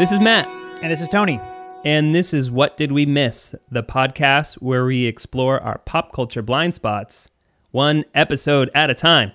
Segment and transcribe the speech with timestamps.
[0.00, 0.48] This is Matt,
[0.80, 1.38] And this is Tony.
[1.84, 3.54] and this is What Did We Miss?
[3.70, 7.28] The podcast where we explore our pop culture blind spots,
[7.70, 9.32] one episode at a time.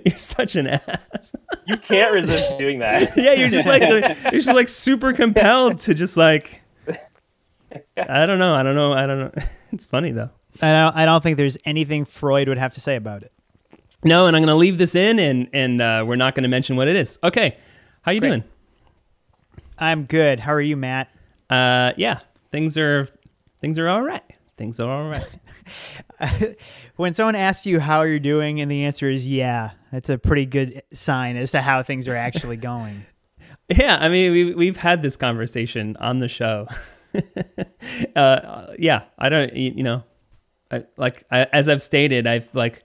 [0.05, 1.33] You're such an ass.
[1.65, 3.17] You can't resist doing that.
[3.17, 6.61] Yeah, you're just like you're just like super compelled to just like
[7.97, 9.31] I don't know, I don't know, I don't know.
[9.71, 10.29] It's funny though.
[10.61, 13.31] I don't, I don't think there's anything Freud would have to say about it.
[14.03, 16.87] No, and I'm gonna leave this in, and and uh, we're not gonna mention what
[16.87, 17.17] it is.
[17.23, 17.57] Okay,
[18.01, 18.29] how you Great.
[18.29, 18.43] doing?
[19.77, 20.39] I'm good.
[20.39, 21.09] How are you, Matt?
[21.49, 22.19] Uh, yeah,
[22.51, 23.07] things are
[23.59, 24.23] things are all right.
[24.57, 26.55] Things are all right.
[26.95, 30.45] When someone asks you how you're doing and the answer is yeah, that's a pretty
[30.45, 33.05] good sign as to how things are actually going.
[33.69, 36.67] yeah, I mean we we've had this conversation on the show.
[38.15, 40.03] uh, yeah, I don't you, you know,
[40.71, 42.83] I, like I, as I've stated, I've like.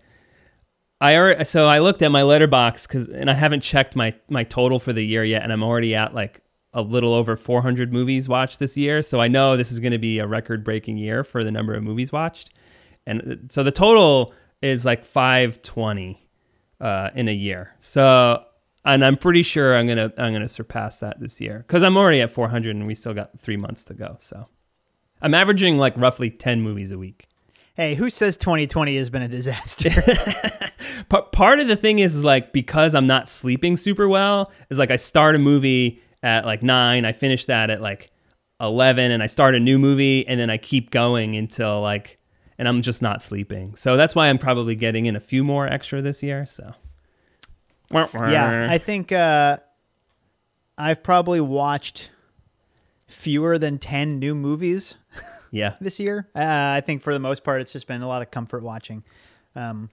[1.00, 4.44] I already, so I looked at my Letterboxd because and I haven't checked my my
[4.44, 8.28] total for the year yet, and I'm already at like a little over 400 movies
[8.28, 9.02] watched this year.
[9.02, 11.74] So I know this is going to be a record breaking year for the number
[11.74, 12.52] of movies watched,
[13.06, 16.26] and uh, so the total is like 520
[16.80, 17.74] uh, in a year.
[17.78, 18.44] So
[18.84, 22.20] and I'm pretty sure I'm gonna I'm gonna surpass that this year because I'm already
[22.20, 24.16] at 400 and we still got three months to go.
[24.18, 24.48] So
[25.22, 27.26] I'm averaging like roughly 10 movies a week.
[27.80, 29.88] Hey, who says 2020 has been a disaster?
[31.08, 34.78] Pa- part of the thing is, is like because I'm not sleeping super well is
[34.78, 38.10] like I start a movie at like nine, I finish that at like
[38.60, 42.18] eleven, and I start a new movie, and then I keep going until like,
[42.58, 43.74] and I'm just not sleeping.
[43.76, 46.44] So that's why I'm probably getting in a few more extra this year.
[46.44, 46.74] So
[48.30, 49.56] yeah, I think uh,
[50.76, 52.10] I've probably watched
[53.08, 54.96] fewer than 10 new movies
[55.50, 56.28] yeah, this year.
[56.34, 56.40] Uh,
[56.76, 59.02] I think for the most part, it's just been a lot of comfort watching.
[59.56, 59.90] Um,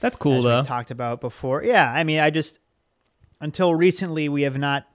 [0.00, 0.62] that's cool though.
[0.62, 1.62] talked about before.
[1.62, 2.60] Yeah, I mean, I just
[3.40, 4.86] until recently we have not.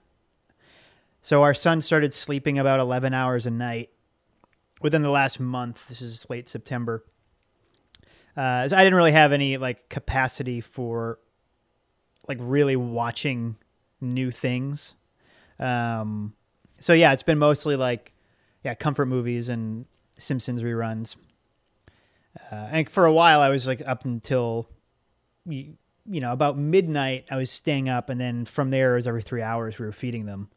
[1.22, 3.90] So our son started sleeping about eleven hours a night
[4.80, 5.88] within the last month.
[5.88, 7.04] This is late September.
[8.36, 11.18] Uh, so I didn't really have any like capacity for
[12.28, 13.56] like really watching
[14.00, 14.94] new things.
[15.58, 16.34] Um,
[16.80, 18.12] so yeah, it's been mostly like
[18.62, 21.16] yeah, comfort movies and Simpsons reruns.
[22.50, 24.68] Uh, and for a while, I was like up until
[25.46, 27.26] you, you know about midnight.
[27.30, 29.92] I was staying up, and then from there, it was every three hours we were
[29.92, 30.48] feeding them,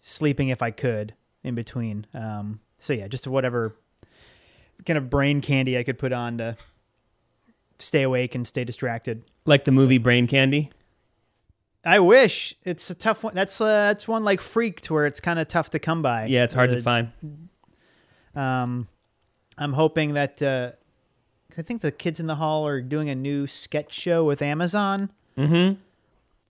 [0.00, 2.06] sleeping if I could in between.
[2.12, 3.76] Um, so yeah, just whatever
[4.86, 6.56] kind of brain candy I could put on to
[7.78, 9.24] stay awake and stay distracted.
[9.46, 10.70] like the movie Brain Candy.
[11.84, 13.34] I wish it's a tough one.
[13.34, 16.26] That's uh, that's one like Freaked where it's kind of tough to come by.
[16.26, 17.10] Yeah, it's hard to find.
[18.34, 18.88] Um,
[19.58, 20.72] I'm hoping that uh,
[21.56, 25.10] I think the kids in the hall are doing a new sketch show with Amazon.
[25.36, 25.80] Mm-hmm.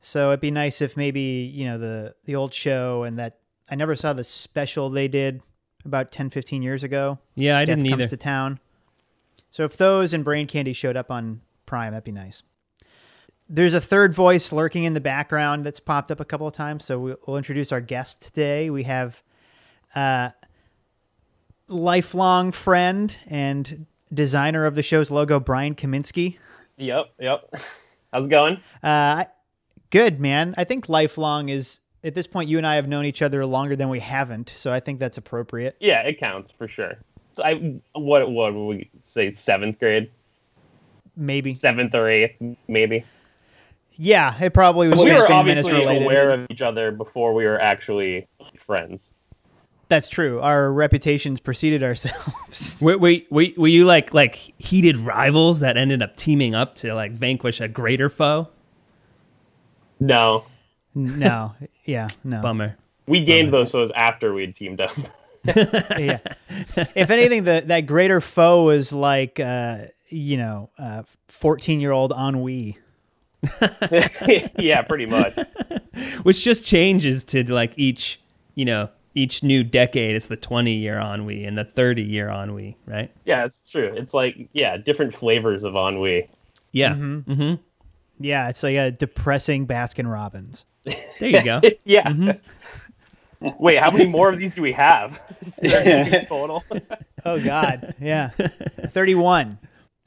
[0.01, 3.39] So it'd be nice if maybe you know the the old show and that
[3.71, 5.43] I never saw the special they did
[5.85, 7.19] about 10, 15 years ago.
[7.35, 8.11] Yeah, I Death didn't comes either.
[8.11, 8.61] to town.
[9.51, 12.43] So if those and Brain Candy showed up on Prime, that'd be nice.
[13.49, 16.85] There's a third voice lurking in the background that's popped up a couple of times.
[16.85, 18.71] So we'll, we'll introduce our guest today.
[18.71, 19.23] We have
[19.95, 20.31] uh,
[21.71, 26.39] lifelong friend and designer of the show's logo, Brian Kaminsky.
[26.77, 27.51] Yep, yep.
[28.13, 28.61] How's it going?
[28.83, 29.25] Uh,
[29.91, 30.55] good man.
[30.57, 32.49] I think lifelong is at this point.
[32.49, 35.19] You and I have known each other longer than we haven't, so I think that's
[35.19, 35.77] appropriate.
[35.81, 36.95] Yeah, it counts for sure.
[37.33, 40.11] So I what what would we say seventh grade,
[41.16, 41.55] Maybe.
[41.55, 43.05] seventh or eighth, maybe.
[43.93, 44.99] Yeah, it probably was.
[44.99, 48.27] we were obviously aware of each other before we were actually
[48.66, 49.13] friends.
[49.91, 50.41] That's true.
[50.41, 52.78] Our reputations preceded ourselves.
[52.83, 56.95] Were, were, were, were you like like heated rivals that ended up teaming up to
[56.95, 58.48] like vanquish a greater foe?
[59.98, 60.45] No,
[60.95, 61.54] no.
[61.84, 62.09] Yeah.
[62.22, 62.41] No.
[62.41, 62.77] Bummer.
[63.09, 64.92] we gained those foes after we'd teamed up.
[65.45, 66.19] Yeah.
[66.95, 70.71] If anything, the that greater foe was like, uh, you know,
[71.28, 72.78] fourteen year old ennui.
[74.59, 75.34] yeah, pretty much.
[76.22, 78.21] Which just changes to like each,
[78.54, 80.16] you know, each new decade.
[80.16, 83.10] It's the 20 year ennui and the 30 year ennui, right?
[83.24, 83.92] Yeah, it's true.
[83.97, 86.28] It's like yeah, different flavors of ennui.
[86.72, 86.95] Yeah.
[86.95, 87.54] Mm-hmm.
[88.21, 90.65] Yeah, it's like a depressing Baskin Robbins.
[90.84, 91.60] There you go.
[91.84, 92.34] yeah.
[93.59, 95.21] Wait, how many more of these do we have?
[95.47, 96.63] Is there anything total?
[97.24, 97.95] Oh God.
[98.01, 98.28] Yeah.
[98.89, 99.59] Thirty one,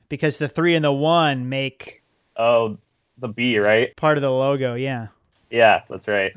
[0.07, 2.03] because the three and the one make
[2.37, 2.77] oh,
[3.17, 3.95] the B, right?
[3.95, 4.75] part of the logo.
[4.75, 5.07] Yeah.
[5.49, 6.33] Yeah, that's right.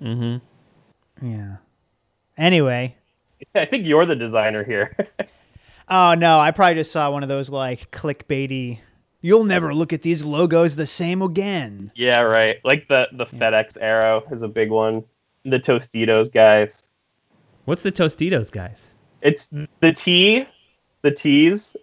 [0.00, 1.26] mm-hmm.
[1.26, 1.56] Yeah.
[2.38, 2.96] Anyway.
[3.54, 4.96] I think you're the designer here.
[5.90, 8.80] Oh no, I probably just saw one of those like clickbaity
[9.22, 11.90] You'll never look at these logos the same again.
[11.94, 12.58] Yeah, right.
[12.62, 15.02] Like the the FedEx arrow is a big one.
[15.44, 16.88] The Tostitos guys.
[17.64, 18.96] What's the Tostitos guys?
[19.22, 19.48] It's
[19.80, 20.46] the T,
[21.00, 21.74] the T's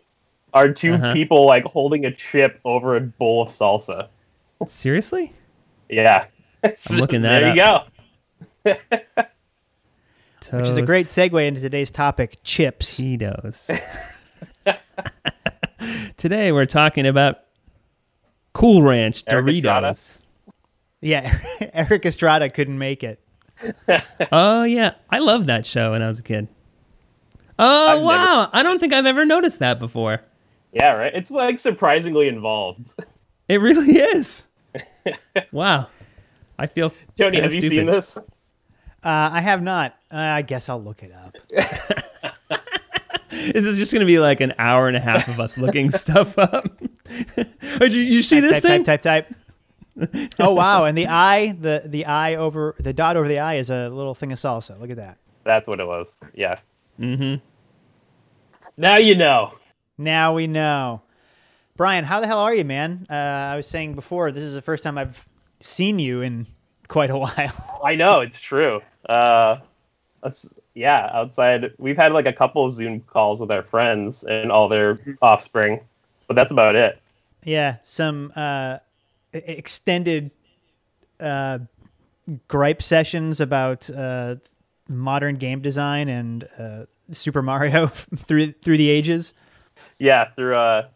[0.54, 1.12] are 2 Uh-huh.
[1.14, 4.08] people like holding a chip over a bowl of salsa.
[4.68, 5.34] Seriously?
[5.90, 6.28] Yeah.
[6.64, 8.76] I'm looking that there you
[9.16, 9.26] go.
[10.52, 13.00] Which is a great segue into today's topic chips.
[13.00, 13.70] Tostitos.
[16.18, 17.40] Today we're talking about
[18.54, 19.88] Cool Ranch Erik Estrada.
[19.90, 20.22] Doritos.
[21.02, 21.38] Yeah,
[21.74, 23.20] Erik Estrada couldn't make it.
[24.32, 26.48] Oh yeah, I loved that show when I was a kid.
[27.58, 30.22] Oh I've never- wow, I don't think I've ever noticed that before.
[30.74, 31.14] Yeah, right.
[31.16, 32.92] It's like surprisingly involved.
[33.48, 34.46] It really is.
[35.52, 35.88] wow,
[36.60, 36.92] I feel.
[37.18, 37.76] Tony, kinda have you stupid.
[37.78, 38.18] seen this?
[39.06, 39.96] Uh, I have not.
[40.12, 41.38] Uh, I guess I'll look it up.
[43.32, 45.92] Is this just going to be like an hour and a half of us looking
[45.92, 46.66] stuff up.
[47.80, 48.84] Did you, you see this type, thing?
[48.84, 50.32] type, type, type.
[50.40, 50.86] oh wow!
[50.86, 54.16] And the eye, the the eye over the dot over the eye is a little
[54.16, 54.80] thing of salsa.
[54.80, 55.20] Look at that.
[55.44, 56.18] That's what it was.
[56.34, 56.58] Yeah.
[57.00, 57.36] Mm-hmm.
[58.78, 59.54] Now you know.
[60.00, 61.04] Now we know.
[61.78, 63.06] Brian, how the hell are you, man?
[63.10, 65.28] Uh, I was saying before, this is the first time I've
[65.60, 66.48] seen you in
[66.88, 67.82] quite a while.
[67.84, 68.82] I know it's true.
[69.08, 69.58] Uh,
[70.74, 74.68] yeah, outside we've had like a couple of Zoom calls with our friends and all
[74.68, 75.80] their offspring,
[76.28, 77.00] but that's about it.
[77.44, 78.80] yeah, some uh,
[79.34, 80.32] extended
[81.20, 81.60] uh,
[82.48, 84.36] gripe sessions about uh,
[84.90, 89.34] modern game design and uh, Super Mario through through the ages.
[90.00, 90.88] Yeah, through uh,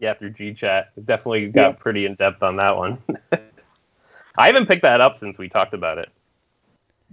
[0.00, 2.98] yeah, through GChat, definitely got pretty in depth on that one.
[4.38, 6.08] I haven't picked that up since we talked about it.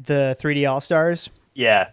[0.03, 1.29] The 3D All Stars.
[1.55, 1.89] Yeah,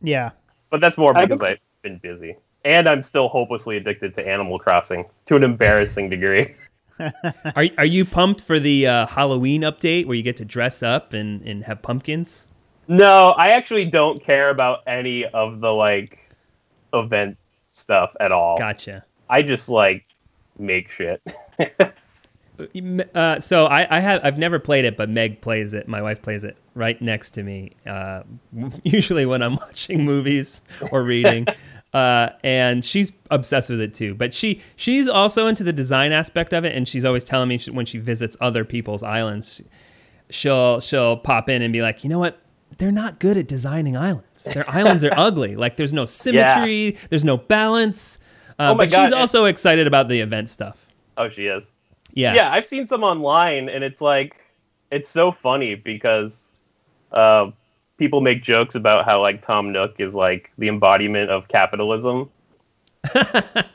[0.00, 0.30] Yeah.
[0.70, 4.58] but that's more I because I've been busy, and I'm still hopelessly addicted to Animal
[4.58, 6.54] Crossing to an embarrassing degree.
[7.56, 11.12] Are are you pumped for the uh, Halloween update where you get to dress up
[11.12, 12.46] and, and have pumpkins?
[12.86, 16.20] No, I actually don't care about any of the like
[16.92, 17.36] event
[17.72, 18.56] stuff at all.
[18.56, 19.04] Gotcha.
[19.28, 20.04] I just like
[20.56, 21.20] make shit.
[23.14, 25.88] Uh, so I, I have I've never played it, but Meg plays it.
[25.88, 27.72] My wife plays it right next to me.
[27.86, 28.22] Uh,
[28.84, 30.62] usually when I'm watching movies
[30.92, 31.46] or reading,
[31.94, 34.14] uh, and she's obsessed with it too.
[34.14, 37.58] But she she's also into the design aspect of it, and she's always telling me
[37.72, 39.60] when she visits other people's islands,
[40.30, 42.38] she'll she'll pop in and be like, you know what?
[42.78, 44.44] They're not good at designing islands.
[44.44, 45.56] Their islands are ugly.
[45.56, 46.96] Like there's no symmetry.
[47.10, 48.18] There's no balance.
[48.58, 50.86] Uh, Oh but God, she's also excited about the event stuff.
[51.16, 51.72] oh, she is.
[52.14, 52.34] Yeah.
[52.34, 54.36] Yeah, I've seen some online, and it's like
[54.90, 56.50] it's so funny because
[57.12, 57.50] uh,
[57.98, 62.30] people make jokes about how like Tom Nook is like the embodiment of capitalism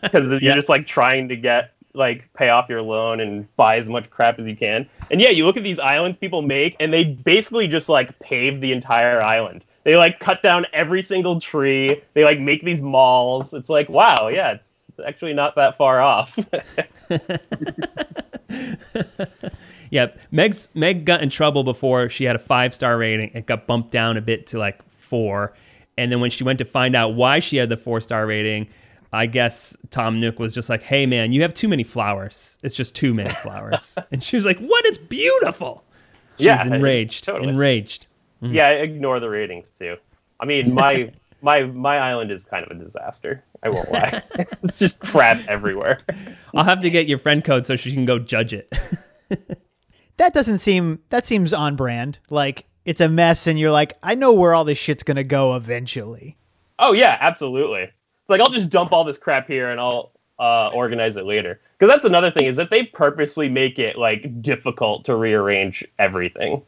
[0.01, 3.89] because you're just like trying to get like pay off your loan and buy as
[3.89, 4.87] much crap as you can.
[5.11, 8.61] And yeah, you look at these islands people make, and they basically just like pave
[8.61, 9.65] the entire island.
[9.83, 12.01] They like cut down every single tree.
[12.13, 13.53] They like make these malls.
[13.53, 14.69] It's like wow, yeah, it's
[15.05, 16.37] actually not that far off.
[19.91, 23.31] Yeah, Meg's Meg got in trouble before she had a five star rating.
[23.33, 25.53] It got bumped down a bit to like four,
[25.97, 28.67] and then when she went to find out why she had the four star rating,
[29.13, 32.59] I guess Tom Nook was just like, "Hey man, you have too many flowers.
[32.61, 34.85] It's just too many flowers." and she was like, "What?
[34.85, 35.83] It's beautiful."
[36.37, 37.49] She's Yeah, enraged, totally.
[37.49, 38.05] enraged.
[38.41, 39.97] Yeah, I ignore the ratings too.
[40.39, 43.43] I mean, my my my island is kind of a disaster.
[43.63, 44.23] I won't lie.
[44.63, 45.99] it's just crap everywhere.
[46.53, 48.73] I'll have to get your friend code so she can go judge it.
[50.19, 52.19] That doesn't seem that seems on brand.
[52.29, 55.55] Like it's a mess and you're like, I know where all this shit's gonna go
[55.55, 56.37] eventually.
[56.77, 57.83] Oh yeah, absolutely.
[57.83, 57.93] It's
[58.27, 61.61] like I'll just dump all this crap here and I'll uh, organize it later.
[61.77, 66.63] Because that's another thing is that they purposely make it like difficult to rearrange everything.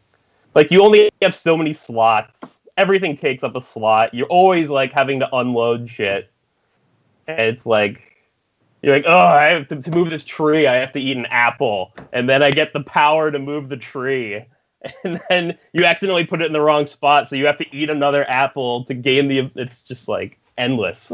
[0.56, 2.61] Like you only have so many slots.
[2.78, 4.13] Everything takes up a slot.
[4.13, 6.32] You're always like having to unload shit.
[7.28, 8.01] And it's like
[8.82, 10.66] you're like, oh, I have to, to move this tree.
[10.66, 13.78] I have to eat an apple, and then I get the power to move the
[13.78, 14.46] tree.
[15.04, 17.92] And then you accidentally put it in the wrong spot, so you have to eat
[17.92, 19.51] another apple to gain the.
[19.54, 21.12] It's just like endless.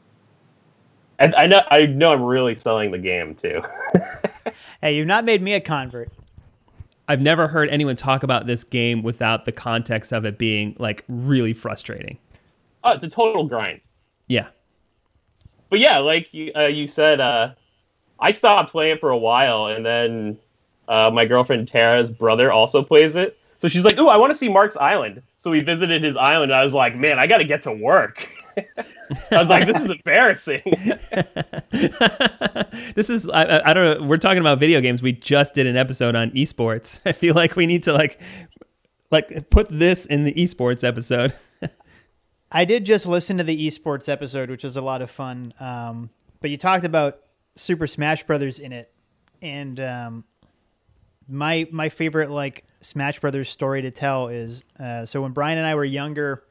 [1.20, 3.62] and I know, I know, I'm really selling the game too.
[4.82, 6.10] Hey, you've not made me a convert.
[7.10, 11.04] I've never heard anyone talk about this game without the context of it being like
[11.08, 12.18] really frustrating.
[12.84, 13.80] oh, it's a total grind.
[14.28, 14.46] Yeah.
[15.70, 17.54] But yeah, like you, uh, you said, uh,
[18.20, 20.38] I stopped playing for a while, and then
[20.86, 23.36] uh, my girlfriend Tara's brother also plays it.
[23.58, 26.52] So she's like, "Ooh, I want to see Mark's island." So we visited his island,
[26.52, 29.82] and I was like, "Man, I got to get to work." I was like, this
[29.82, 30.62] is embarrassing.
[32.94, 34.06] this is I, I, I don't know.
[34.06, 35.02] We're talking about video games.
[35.02, 37.00] We just did an episode on esports.
[37.06, 38.20] I feel like we need to like
[39.10, 41.32] like put this in the esports episode.
[42.52, 45.52] I did just listen to the esports episode, which was a lot of fun.
[45.60, 47.20] Um, but you talked about
[47.56, 48.92] Super Smash Brothers in it,
[49.42, 50.24] and um,
[51.28, 55.66] my my favorite like Smash Brothers story to tell is uh, so when Brian and
[55.66, 56.44] I were younger,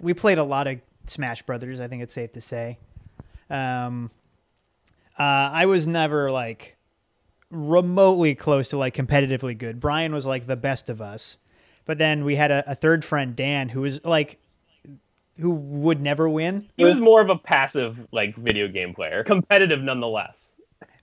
[0.00, 1.80] we played a lot of Smash Brothers.
[1.80, 2.78] I think it's safe to say.
[3.50, 4.10] Um,
[5.18, 6.76] uh, I was never like
[7.50, 9.80] remotely close to like competitively good.
[9.80, 11.38] Brian was like the best of us,
[11.84, 14.38] but then we had a, a third friend Dan who was like
[15.38, 16.68] who would never win.
[16.76, 20.52] He was more of a passive like video game player, competitive nonetheless.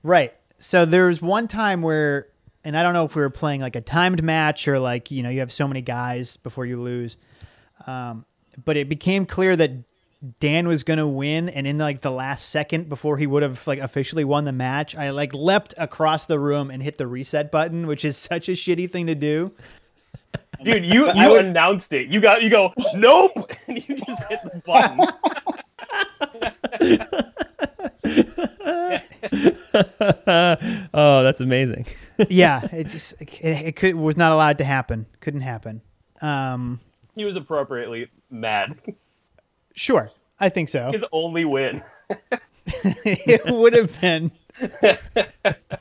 [0.03, 0.33] Right.
[0.57, 2.27] So there was one time where,
[2.63, 5.23] and I don't know if we were playing like a timed match or like you
[5.23, 7.17] know you have so many guys before you lose,
[7.87, 8.25] um,
[8.63, 9.71] but it became clear that
[10.39, 13.79] Dan was gonna win, and in like the last second before he would have like
[13.79, 17.85] officially won the match, I like leapt across the room and hit the reset button,
[17.85, 19.51] which is such a shitty thing to do.
[20.63, 22.07] Dude, you you would- announced it.
[22.07, 24.99] You got you go nope, and you just hit the button.
[30.93, 31.85] oh, that's amazing.
[32.29, 35.05] yeah, it just it, it could was not allowed to happen.
[35.19, 35.81] Couldn't happen.
[36.21, 36.79] Um,
[37.15, 38.77] He was appropriately mad.
[39.75, 40.91] sure, I think so.
[40.91, 41.83] His only win.
[42.65, 44.31] it would have been.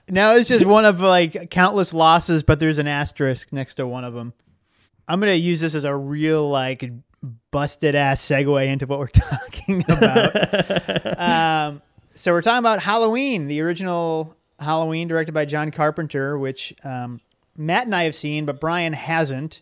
[0.09, 4.05] now it's just one of like countless losses, but there's an asterisk next to one
[4.05, 4.33] of them.
[5.07, 6.91] I'm gonna use this as a real like
[7.51, 11.19] busted ass segue into what we're talking about.
[11.19, 11.83] um,
[12.15, 17.21] so we're talking about Halloween, the original Halloween, directed by John Carpenter, which um,
[17.57, 19.61] Matt and I have seen, but Brian hasn't.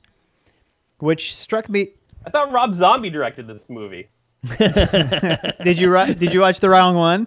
[1.03, 1.89] Which struck me.
[2.25, 4.09] I thought Rob Zombie directed this movie.
[4.47, 7.27] Did you did you watch the wrong one?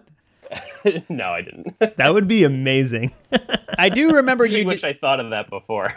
[1.09, 1.77] no, I didn't.
[1.97, 3.11] That would be amazing.
[3.77, 4.65] I do remember I you.
[4.65, 5.93] wish I thought of that before.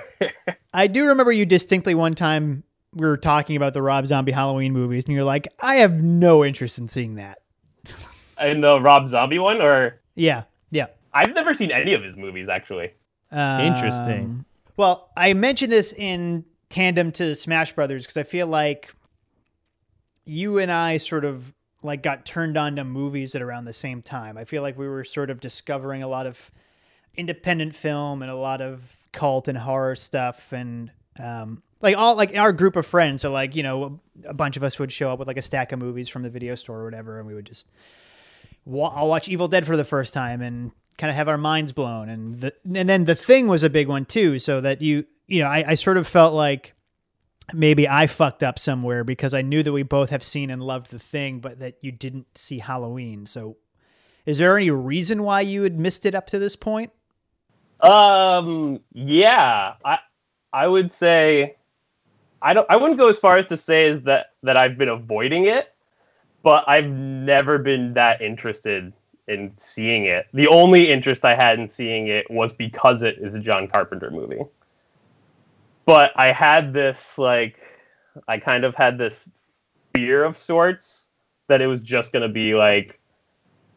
[0.74, 4.72] I do remember you distinctly one time we were talking about the Rob Zombie Halloween
[4.72, 7.38] movies, and you're like, I have no interest in seeing that.
[8.40, 10.86] In the Rob Zombie one, or Yeah, yeah.
[11.14, 12.90] I've never seen any of his movies actually.
[13.30, 14.44] Um, Interesting.
[14.76, 18.94] Well, I mentioned this in tandem to Smash Brothers because I feel like
[20.24, 24.02] you and I sort of like got turned on to movies at around the same
[24.02, 24.36] time.
[24.36, 26.50] I feel like we were sort of discovering a lot of
[27.16, 28.82] independent film and a lot of
[29.12, 33.56] cult and horror stuff and um like all like our group of friends so like
[33.56, 36.08] you know a bunch of us would show up with like a stack of movies
[36.08, 37.66] from the video store or whatever and we would just
[38.64, 41.72] wa- I'll watch Evil Dead for the first time and kind of have our minds
[41.72, 45.06] blown and the and then the thing was a big one too so that you
[45.28, 46.74] you know I, I sort of felt like
[47.52, 50.90] maybe I fucked up somewhere because I knew that we both have seen and loved
[50.90, 53.56] the thing but that you didn't see Halloween so
[54.26, 56.92] is there any reason why you had missed it up to this point
[57.80, 59.98] Um, yeah, I
[60.52, 61.56] I would say
[62.42, 64.88] I don't I wouldn't go as far as to say is that that I've been
[64.88, 65.72] avoiding it,
[66.42, 68.92] but I've never been that interested
[69.28, 70.26] in seeing it.
[70.32, 74.10] The only interest I had in seeing it was because it is a John Carpenter
[74.10, 74.40] movie.
[75.88, 77.56] But I had this like
[78.28, 79.26] I kind of had this
[79.94, 81.08] fear of sorts
[81.46, 83.00] that it was just going to be like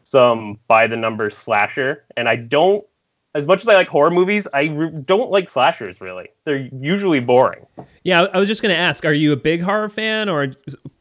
[0.03, 2.85] some by the numbers slasher and I don't
[3.33, 6.27] as much as I like horror movies, I re- don't like slashers really.
[6.43, 7.65] They're usually boring.
[8.03, 10.47] Yeah, I was just going to ask, are you a big horror fan or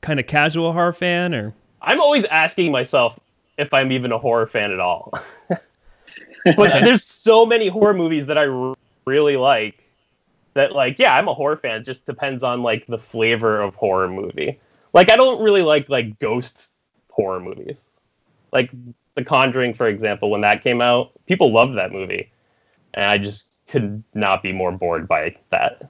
[0.02, 1.52] kind of casual horror fan or
[1.82, 3.18] I'm always asking myself
[3.58, 5.12] if I'm even a horror fan at all.
[5.48, 8.76] but there's so many horror movies that I r-
[9.06, 9.89] really like
[10.54, 11.80] that like yeah, I'm a horror fan.
[11.80, 14.58] It just depends on like the flavor of horror movie.
[14.92, 16.72] Like I don't really like like ghost
[17.10, 17.80] horror movies.
[18.52, 18.70] Like
[19.14, 22.30] The Conjuring for example, when that came out, people loved that movie.
[22.94, 25.88] And I just could not be more bored by that.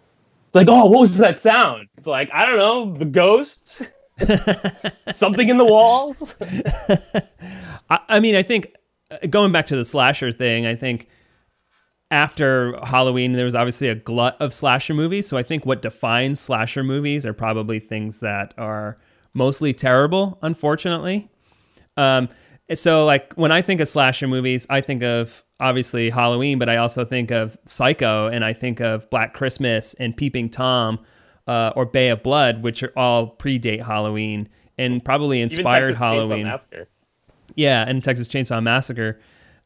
[0.48, 3.82] It's like, "Oh, what was that sound?" It's like, "I don't know, the ghost."
[5.14, 6.34] Something in the walls.
[7.90, 8.74] I, I mean, I think
[9.10, 11.08] uh, going back to the slasher thing, I think
[12.10, 15.28] after Halloween, there was obviously a glut of slasher movies.
[15.28, 18.98] So I think what defines slasher movies are probably things that are
[19.32, 21.30] mostly terrible, unfortunately.
[21.96, 22.28] Um,
[22.74, 26.76] so like when I think of slasher movies, I think of obviously Halloween, but I
[26.76, 30.98] also think of Psycho and I think of Black Christmas and Peeping Tom
[31.46, 34.48] uh, or Bay of Blood, which are all predate Halloween
[34.78, 36.50] and probably inspired Halloween.
[37.56, 39.20] Yeah, and Texas Chainsaw Massacre.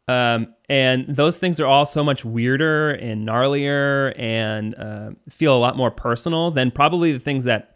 [0.07, 5.59] Um, and those things are all so much weirder and gnarlier and uh, feel a
[5.59, 7.75] lot more personal than probably the things that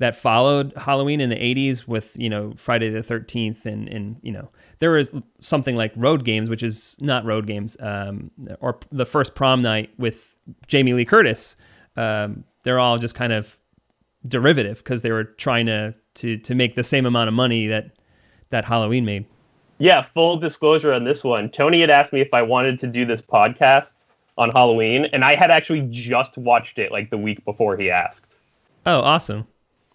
[0.00, 4.32] that followed Halloween in the 80s with, you know, Friday the 13th and, and you
[4.32, 9.04] know, there was something like Road Games, which is not Road Games, um, or the
[9.04, 10.34] first prom night with
[10.66, 11.54] Jamie Lee Curtis.
[11.98, 13.58] Um, they're all just kind of
[14.26, 17.90] derivative because they were trying to, to, to make the same amount of money that,
[18.48, 19.26] that Halloween made.
[19.80, 21.48] Yeah, full disclosure on this one.
[21.48, 24.04] Tony had asked me if I wanted to do this podcast
[24.36, 28.36] on Halloween, and I had actually just watched it like the week before he asked.
[28.84, 29.46] Oh, awesome.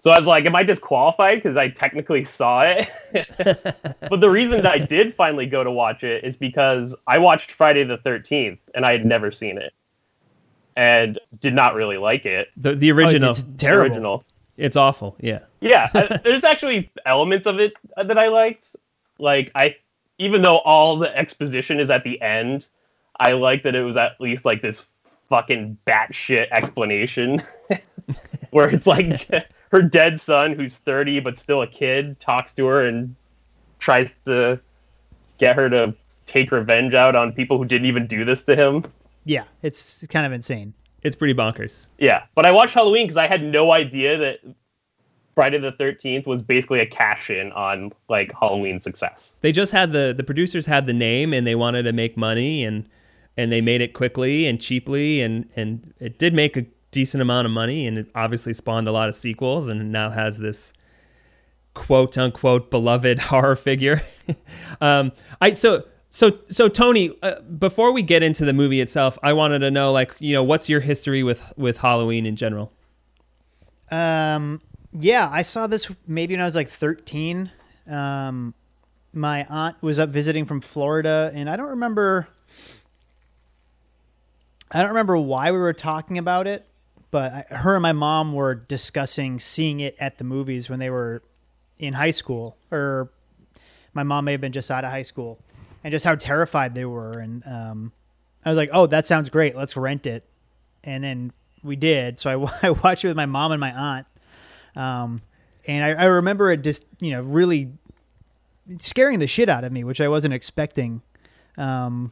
[0.01, 2.89] So I was like, am I disqualified because I technically saw it?
[4.09, 7.51] but the reason that I did finally go to watch it is because I watched
[7.51, 9.73] Friday the 13th and I had never seen it
[10.75, 12.49] and did not really like it.
[12.57, 13.29] The, the original.
[13.29, 13.93] Oh, it's terrible.
[13.93, 14.25] Original.
[14.57, 15.15] It's awful.
[15.19, 15.39] Yeah.
[15.59, 15.87] Yeah,
[16.23, 18.75] there's actually elements of it that I liked.
[19.19, 19.75] Like I
[20.17, 22.67] even though all the exposition is at the end,
[23.19, 24.85] I like that it was at least like this
[25.29, 27.41] fucking batshit explanation
[28.51, 29.29] where it's like
[29.71, 33.15] her dead son, who's 30 but still a kid, talks to her and
[33.79, 34.59] tries to
[35.37, 35.93] get her to
[36.25, 38.85] take revenge out on people who didn't even do this to him.
[39.25, 40.73] Yeah, it's kind of insane.
[41.03, 41.87] It's pretty bonkers.
[41.97, 44.39] Yeah, but I watched Halloween because I had no idea that
[45.35, 49.33] Friday the 13th was basically a cash in on like Halloween success.
[49.41, 52.63] They just had the the producers had the name and they wanted to make money
[52.63, 52.87] and
[53.37, 57.45] and they made it quickly and cheaply and and it did make a decent amount
[57.45, 60.73] of money and it obviously spawned a lot of sequels and now has this
[61.73, 64.01] quote unquote beloved horror figure.
[64.81, 69.33] um, I so so so Tony, uh, before we get into the movie itself, I
[69.33, 72.71] wanted to know like you know what's your history with with Halloween in general.
[73.91, 74.61] Um,
[74.97, 77.51] yeah, I saw this maybe when I was like 13.
[77.87, 78.53] Um,
[79.13, 82.27] my aunt was up visiting from Florida, and I don't remember.
[84.71, 86.65] I don't remember why we were talking about it,
[87.11, 90.89] but I, her and my mom were discussing seeing it at the movies when they
[90.89, 91.21] were
[91.77, 93.09] in high school, or
[93.93, 95.39] my mom may have been just out of high school,
[95.83, 97.19] and just how terrified they were.
[97.19, 97.91] And um,
[98.45, 99.55] I was like, "Oh, that sounds great.
[99.55, 100.23] Let's rent it."
[100.83, 102.19] And then we did.
[102.19, 104.07] So I, I watched it with my mom and my aunt.
[104.75, 105.21] Um,
[105.67, 107.71] and I, I remember it just, you know, really
[108.79, 111.01] scaring the shit out of me, which I wasn't expecting.
[111.57, 112.11] Um,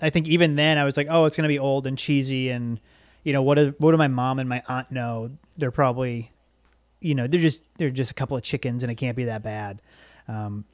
[0.00, 2.50] I think even then I was like, oh, it's going to be old and cheesy.
[2.50, 2.80] And,
[3.24, 5.30] you know, what do, what do my mom and my aunt know?
[5.56, 6.32] They're probably,
[7.00, 9.42] you know, they're just, they're just a couple of chickens and it can't be that
[9.42, 9.80] bad.
[10.28, 10.64] Um,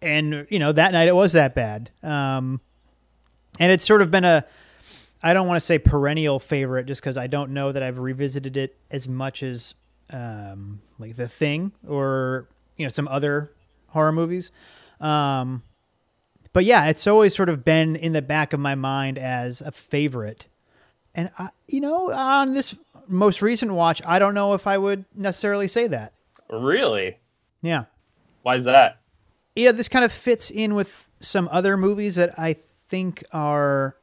[0.00, 1.90] and, you know, that night it was that bad.
[2.02, 2.60] Um,
[3.60, 4.44] and it's sort of been a,
[5.22, 8.56] I don't want to say perennial favorite just because I don't know that I've revisited
[8.56, 9.74] it as much as
[10.12, 13.52] um, like The Thing or you know some other
[13.88, 14.50] horror movies.
[15.00, 15.62] Um,
[16.52, 19.72] but yeah, it's always sort of been in the back of my mind as a
[19.72, 20.46] favorite.
[21.14, 22.76] And I, you know, on this
[23.08, 26.12] most recent watch, I don't know if I would necessarily say that.
[26.50, 27.18] Really?
[27.62, 27.84] Yeah.
[28.42, 29.00] Why is that?
[29.56, 33.96] Yeah, this kind of fits in with some other movies that I think are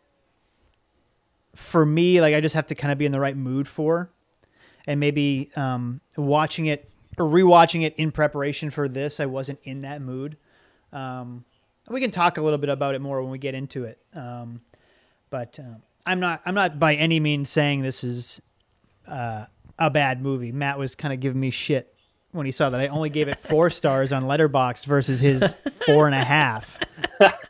[1.55, 4.09] for me like I just have to kind of be in the right mood for
[4.89, 9.83] and maybe um, watching it or rewatching it in preparation for this I wasn't in
[9.83, 10.35] that mood.
[10.91, 11.45] Um,
[11.87, 13.99] we can talk a little bit about it more when we get into it.
[14.15, 14.61] Um,
[15.29, 18.41] but um, I'm not I'm not by any means saying this is
[19.07, 19.45] uh,
[19.77, 20.51] a bad movie.
[20.51, 21.93] Matt was kind of giving me shit
[22.31, 25.53] when he saw that I only gave it four stars on Letterboxd versus his
[25.85, 26.79] four and a half.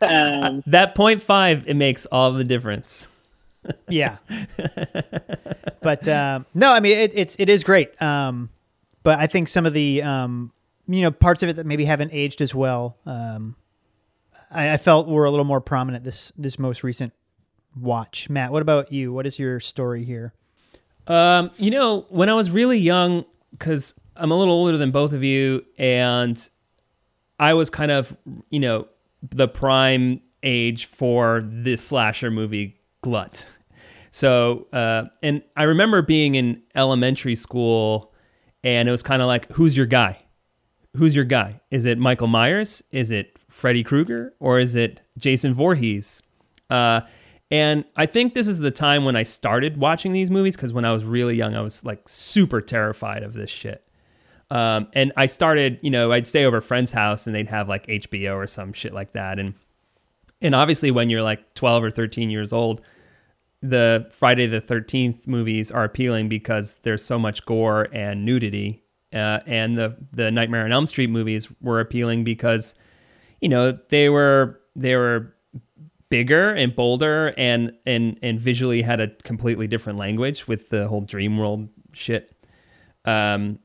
[0.02, 3.08] Um, That point five it makes all the difference.
[3.88, 4.18] Yeah.
[5.82, 8.00] But um, no i mean it, it's it is great.
[8.02, 8.50] Um,
[9.04, 10.52] but i think some of the um,
[10.88, 13.56] you know parts of it that maybe haven't aged as well um,
[14.52, 17.14] I, I felt were a little more prominent this this most recent
[17.76, 18.30] watch.
[18.30, 19.14] Matt what about you?
[19.14, 20.34] What is your story here?
[21.08, 25.12] Um, you know, when I was really young, because I'm a little older than both
[25.14, 26.50] of you, and
[27.40, 28.16] I was kind of,
[28.50, 28.88] you know,
[29.28, 32.79] the prime age for this slasher movie
[33.10, 33.50] glut.
[34.12, 38.14] So, uh, and I remember being in elementary school,
[38.64, 40.20] and it was kind of like, who's your guy?
[40.96, 41.60] Who's your guy?
[41.72, 42.84] Is it Michael Myers?
[42.92, 44.34] Is it Freddy Krueger?
[44.40, 46.22] Or is it Jason Voorhees?
[46.70, 47.02] Uh,
[47.52, 50.86] and I think this is the time when I started watching these movies because when
[50.86, 53.84] I was really young, I was like super terrified of this shit.
[54.52, 57.68] Um, and I started, you know, I'd stay over a friend's house and they'd have
[57.70, 59.40] like HBO or some shit like that.
[59.40, 59.56] And
[60.42, 62.82] and obviously, when you're like 12 or 13 years old,
[63.62, 68.84] the Friday the 13th movies are appealing because there's so much gore and nudity.
[69.12, 72.76] Uh, and the the Nightmare on Elm Street movies were appealing because,
[73.42, 75.34] you know, they were they were
[76.10, 81.02] bigger and bolder and and and visually had a completely different language with the whole
[81.02, 82.36] dream world shit.
[83.06, 83.60] Um,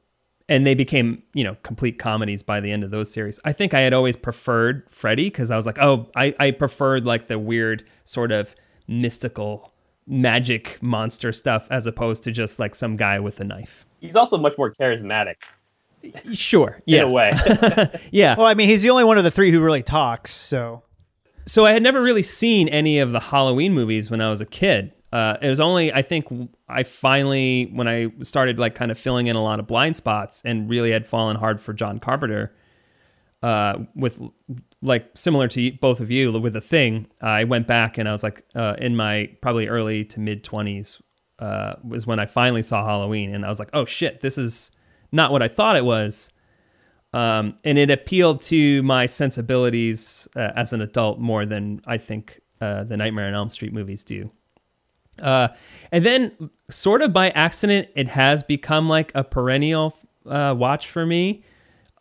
[0.49, 3.39] and they became you know complete comedies by the end of those series.
[3.45, 7.05] I think I had always preferred Freddy because I was like, oh, I I preferred
[7.05, 8.55] like the weird sort of
[8.89, 9.74] mystical
[10.07, 13.87] magic monster stuff as opposed to just like some guy with a knife.
[14.01, 15.37] He's also much more charismatic
[16.35, 17.33] Sure, in yeah, a way.
[18.11, 18.37] yeah.
[18.37, 20.31] Well, I mean, he's the only one of the three who really talks.
[20.31, 20.83] So
[21.47, 24.47] So I had never really seen any of the Halloween movies when I was a
[24.47, 24.93] kid.
[25.13, 26.27] Uh, it was only I think
[26.69, 30.43] I finally when I started like kind of filling in a lot of blind spots
[30.45, 32.53] and really had fallen hard for John Carpenter.
[33.45, 34.19] Uh, with
[34.81, 38.23] like similar to both of you with the thing, I went back and I was
[38.23, 41.03] like uh, in my probably early to mid twenties
[41.41, 44.71] uh, was when I finally saw Halloween and I was like, oh shit, this is
[45.13, 46.33] not what I thought it was
[47.15, 52.41] um, and it appealed to my sensibilities uh, as an adult more than I think
[52.61, 54.33] uh, the Nightmare on Elm Street movies do.
[55.23, 55.49] Uh,
[55.93, 61.45] and then, sort of by accident, it has become like a perennial watch for me.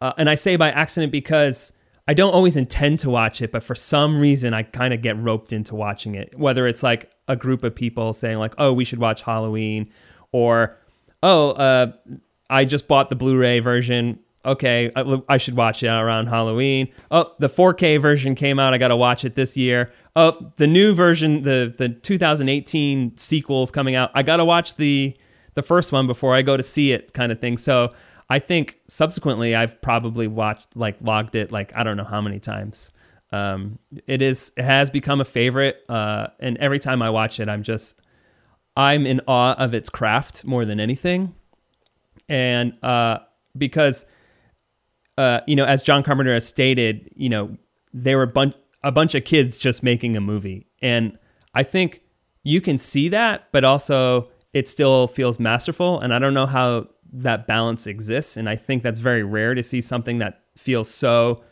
[0.04, 1.72] Uh, and I say by accident because
[2.10, 5.18] I don't always intend to watch it, but for some reason, I kind of get
[5.18, 6.38] roped into watching it.
[6.38, 9.90] Whether it's like a group of people saying like, "Oh, we should watch Halloween,"
[10.34, 10.78] or
[11.24, 11.94] "Oh, uh,
[12.50, 14.20] I just bought the Blu-ray version.
[14.44, 16.90] Okay, I, I should watch it around Halloween.
[17.10, 18.74] Oh, the 4K version came out.
[18.74, 19.94] I got to watch it this year.
[20.18, 24.12] Oh, the new version, the the 2018 sequels coming out.
[24.14, 25.16] I got to watch the
[25.54, 27.58] the first one before I go to see it, kind of thing.
[27.58, 27.94] So
[28.30, 32.40] I think subsequently I've probably watched like logged it like I don't know how many
[32.40, 32.92] times.
[33.32, 37.50] Um, it is it has become a favorite, uh, and every time I watch it,
[37.50, 38.02] I'm just
[38.76, 41.34] I'm in awe of its craft more than anything
[42.30, 43.20] and uh,
[43.58, 44.06] because
[45.18, 47.56] uh, you know, as John Carpenter has stated, you know,
[47.94, 51.18] they were a bunch a bunch of kids just making a movie, and
[51.54, 52.02] I think
[52.44, 56.00] you can see that, but also it still feels masterful.
[56.00, 59.64] And I don't know how that balance exists, and I think that's very rare to
[59.64, 61.44] see something that feels so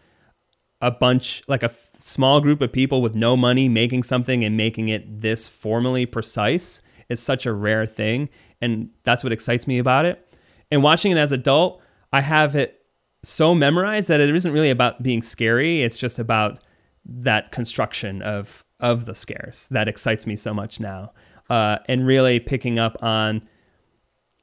[0.81, 4.57] a bunch like a f- small group of people with no money making something and
[4.57, 8.27] making it this formally precise is such a rare thing
[8.61, 10.27] and that's what excites me about it.
[10.71, 11.81] And watching it as adult
[12.13, 12.83] i have it
[13.21, 16.59] so memorized that it isn't really about being scary it's just about
[17.05, 21.13] that construction of of the scares that excites me so much now.
[21.49, 23.41] Uh, and really picking up on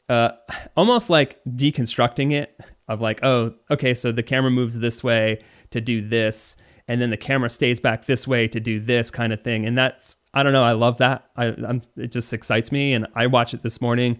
[0.08, 0.30] uh,
[0.76, 5.80] almost like deconstructing it of like, oh, okay, so the camera moves this way to
[5.80, 6.56] do this,
[6.88, 9.66] and then the camera stays back this way to do this kind of thing.
[9.66, 11.28] And that's, I don't know, I love that.
[11.36, 12.94] I, I'm, it just excites me.
[12.94, 14.18] And I watched it this morning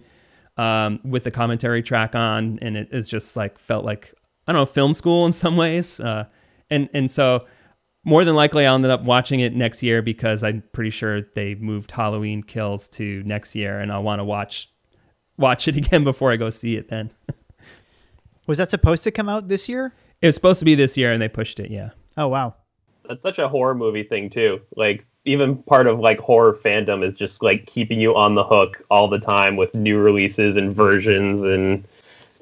[0.57, 4.13] um, with the commentary track on, and it is just like felt like
[4.47, 5.99] I don't know, film school in some ways.
[5.99, 6.25] Uh,
[6.69, 7.45] and and so
[8.03, 11.55] more than likely I'll end up watching it next year because I'm pretty sure they
[11.55, 14.71] moved Halloween Kills to next year, and I'll want to watch
[15.39, 16.89] watch it again before I go see it.
[16.89, 17.09] Then
[18.47, 19.93] was that supposed to come out this year?
[20.21, 21.71] it was supposed to be this year, and they pushed it.
[21.71, 22.55] Yeah, Oh wow.
[23.07, 24.59] That's such a horror movie thing too.
[24.75, 28.83] Like even part of like horror fandom is just like keeping you on the hook
[28.91, 31.85] all the time with new releases and versions and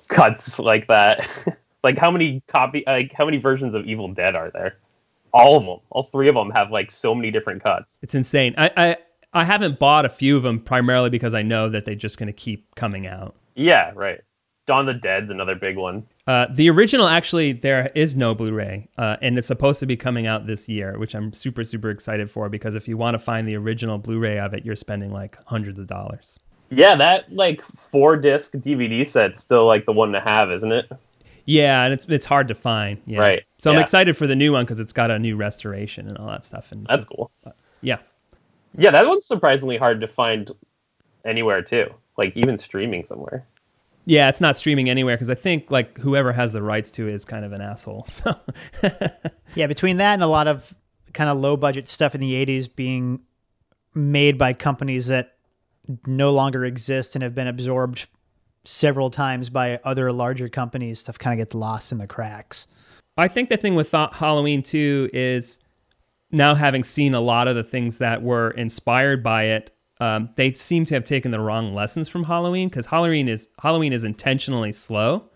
[0.09, 1.27] cuts like that.
[1.83, 4.77] like how many copy like how many versions of Evil Dead are there?
[5.33, 5.79] All of them.
[5.91, 7.99] All three of them have like so many different cuts.
[8.01, 8.55] it's insane.
[8.57, 8.97] I I,
[9.33, 12.27] I haven't bought a few of them primarily because I know that they're just going
[12.27, 13.35] to keep coming out.
[13.55, 14.21] Yeah, right.
[14.65, 16.05] Dawn of the Dead's another big one.
[16.27, 20.27] Uh, the original, actually, there is no Blu-ray, uh, and it's supposed to be coming
[20.27, 22.49] out this year, which I'm super, super excited for.
[22.49, 25.79] Because if you want to find the original Blu-ray of it, you're spending like hundreds
[25.79, 26.37] of dollars.
[26.69, 30.91] Yeah, that like four disc DVD set's still like the one to have, isn't it?
[31.45, 33.01] Yeah, and it's it's hard to find.
[33.05, 33.19] Yeah.
[33.19, 36.17] Right, So I'm excited for the new one because it's got a new restoration and
[36.17, 36.73] all that stuff.
[36.73, 37.31] And That's cool.
[37.81, 37.99] yeah,
[38.77, 40.51] Yeah, that one's surprisingly hard to find
[41.25, 41.87] anywhere too.
[42.17, 43.45] Like even streaming somewhere.
[44.05, 47.13] yeah, it's not streaming anywhere because I think like whoever has the rights to it
[47.13, 48.05] is kind of an asshole.
[48.07, 48.33] So
[49.55, 50.73] Yeah, between that and a lot of
[51.13, 53.19] kind of low budget stuff in the 80s being
[53.95, 55.33] made by companies that
[56.05, 58.07] no longer exist and have been absorbed
[58.65, 62.67] several times by other larger companies, stuff kind of gets lost in the cracks.
[63.17, 65.59] I think the thing with Tha- Halloween too is
[66.31, 70.51] now having seen a lot of the things that were inspired by it, um, they
[70.53, 74.71] seem to have taken the wrong lessons from Halloween because Halloween is Halloween is intentionally
[74.71, 75.29] slow,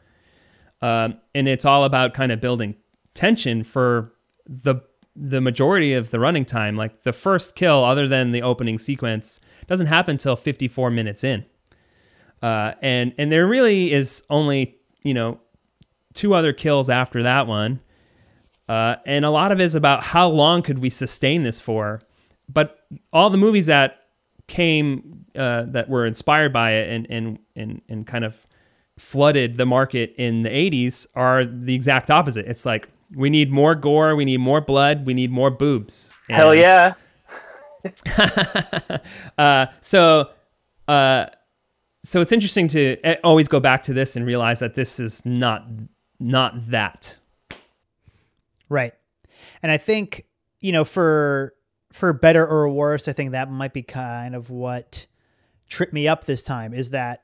[0.82, 2.76] um, and it's all about kind of building
[3.14, 4.14] tension for
[4.46, 4.76] the
[5.16, 6.76] the majority of the running time.
[6.76, 11.44] Like the first kill, other than the opening sequence, doesn't happen until 54 minutes in,
[12.44, 15.40] uh, and and there really is only you know
[16.14, 17.80] two other kills after that one.
[18.70, 22.02] Uh, and a lot of it is about how long could we sustain this for.
[22.48, 22.80] But
[23.12, 23.98] all the movies that
[24.48, 28.46] came uh, that were inspired by it and and and and kind of
[28.98, 32.46] flooded the market in the 80s are the exact opposite.
[32.46, 36.14] It's like we need more gore, we need more blood, we need more boobs.
[36.30, 36.94] Hell yeah.
[39.38, 40.30] uh, so,
[40.88, 41.26] uh,
[42.04, 45.26] so it's interesting to uh, always go back to this and realize that this is
[45.26, 45.66] not
[46.20, 47.18] not that.
[48.72, 48.94] Right.
[49.62, 50.26] And I think,
[50.62, 51.54] you know, for
[51.92, 55.06] for better or worse, I think that might be kind of what
[55.68, 57.24] tripped me up this time is that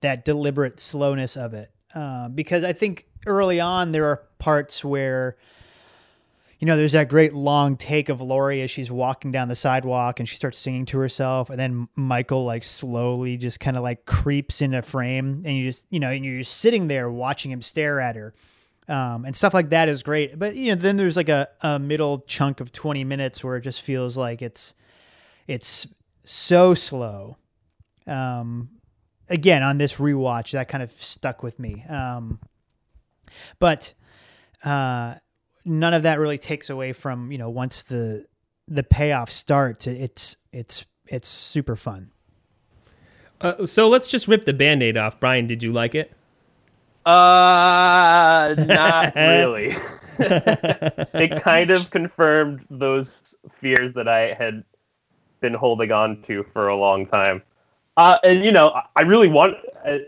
[0.00, 1.70] that deliberate slowness of it.
[1.94, 5.36] Uh, because I think early on there are parts where
[6.58, 10.18] you know, there's that great long take of Laurie as she's walking down the sidewalk
[10.18, 14.06] and she starts singing to herself, and then Michael like slowly just kind of like
[14.06, 17.62] creeps into frame, and you just you know, and you're just sitting there watching him
[17.62, 18.34] stare at her,
[18.88, 20.38] um, and stuff like that is great.
[20.38, 23.62] But you know, then there's like a, a middle chunk of 20 minutes where it
[23.62, 24.74] just feels like it's
[25.46, 25.86] it's
[26.24, 27.36] so slow.
[28.06, 28.70] Um,
[29.28, 31.84] again, on this rewatch, that kind of stuck with me.
[31.88, 32.40] Um,
[33.58, 33.92] but
[34.64, 35.16] uh,
[35.64, 38.24] none of that really takes away from you know once the
[38.66, 42.10] the payoff starts, it's it's it's super fun.
[43.40, 45.20] Uh, so let's just rip the band-aid off.
[45.20, 46.12] Brian, did you like it?
[47.06, 49.74] Uh, not really.
[50.18, 54.64] it kind of confirmed those fears that I had
[55.40, 57.42] been holding on to for a long time.
[57.96, 59.56] Uh, and you know, I- really want
[59.86, 59.98] uh,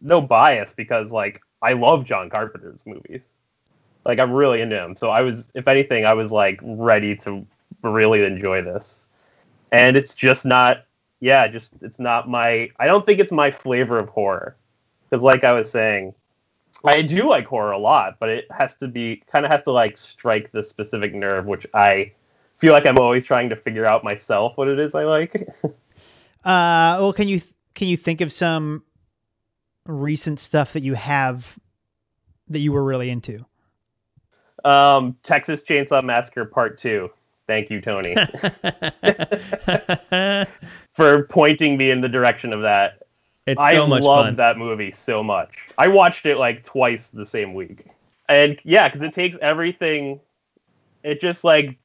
[0.00, 3.28] no bias because like I love John Carpenter's movies.
[4.04, 4.94] Like I'm really into him.
[4.94, 7.46] So I was, if anything, I was like ready to
[7.82, 9.06] really enjoy this.
[9.72, 10.84] And it's just not,
[11.20, 12.70] yeah, just it's not my.
[12.78, 14.56] I don't think it's my flavor of horror
[15.08, 16.14] because like i was saying
[16.84, 19.72] i do like horror a lot but it has to be kind of has to
[19.72, 22.10] like strike the specific nerve which i
[22.58, 25.48] feel like i'm always trying to figure out myself what it is i like.
[26.44, 27.40] Uh, well, can you
[27.74, 28.84] can you think of some
[29.86, 31.58] recent stuff that you have
[32.48, 33.44] that you were really into?
[34.64, 37.10] um texas chainsaw massacre part two.
[37.46, 38.14] Thank you tony.
[40.94, 43.02] For pointing me in the direction of that
[43.48, 44.36] it's I so much love fun.
[44.36, 45.50] that movie so much.
[45.78, 47.86] I watched it like twice the same week.
[48.28, 50.20] And yeah, because it takes everything,
[51.02, 51.78] it just like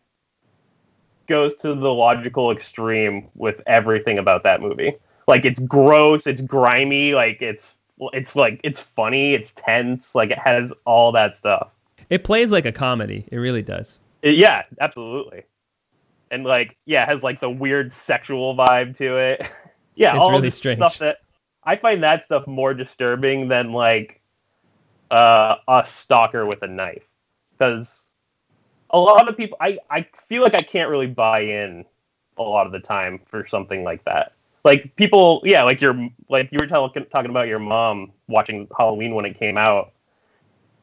[1.28, 4.94] goes to the logical extreme with everything about that movie.
[5.28, 7.76] Like it's gross, it's grimy, like it's
[8.12, 11.70] it's like it's funny, it's tense, like it has all that stuff.
[12.10, 13.26] It plays like a comedy.
[13.32, 14.00] It really does.
[14.22, 15.44] It- yeah, absolutely.
[16.30, 19.48] And like, yeah, it has like the weird sexual vibe to it.
[19.96, 20.80] yeah, It's all really this strange.
[20.80, 21.18] stuff that
[21.66, 24.22] I find that stuff more disturbing than like
[25.12, 27.04] uh, a stalker with a knife,
[27.58, 28.10] because
[28.90, 31.86] a lot of people, I I feel like I can't really buy in
[32.38, 34.34] a lot of the time for something like that.
[34.64, 39.16] Like people, yeah, like your like you were talking talking about your mom watching Halloween
[39.16, 39.92] when it came out,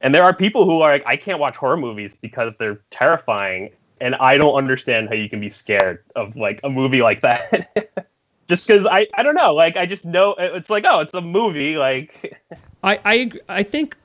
[0.02, 3.70] and there are people who are like, I can't watch horror movies because they're terrifying,
[4.00, 8.06] and I don't understand how you can be scared of like a movie like that.
[8.50, 11.14] just because I, I don't know, like I just know uh, it's like oh, it's
[11.14, 12.42] a movie, like
[12.84, 13.96] I I I think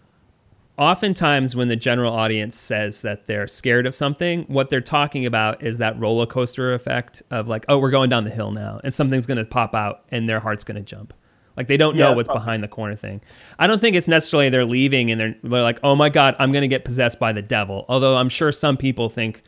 [0.78, 5.64] oftentimes when the general audience says that they're scared of something, what they're talking about
[5.64, 8.94] is that roller coaster effect of like, oh, we're going down the hill now, and
[8.94, 11.14] something's going to pop out, and their heart's going to jump.
[11.58, 12.42] Like they don't know Yeah, what's probably.
[12.42, 13.22] behind the corner thing.
[13.60, 16.52] I don't think it's necessarily they're leaving and they're, they're like, oh my god, I'm
[16.52, 17.86] going to get possessed by the devil.
[17.88, 19.44] Although I'm sure some people think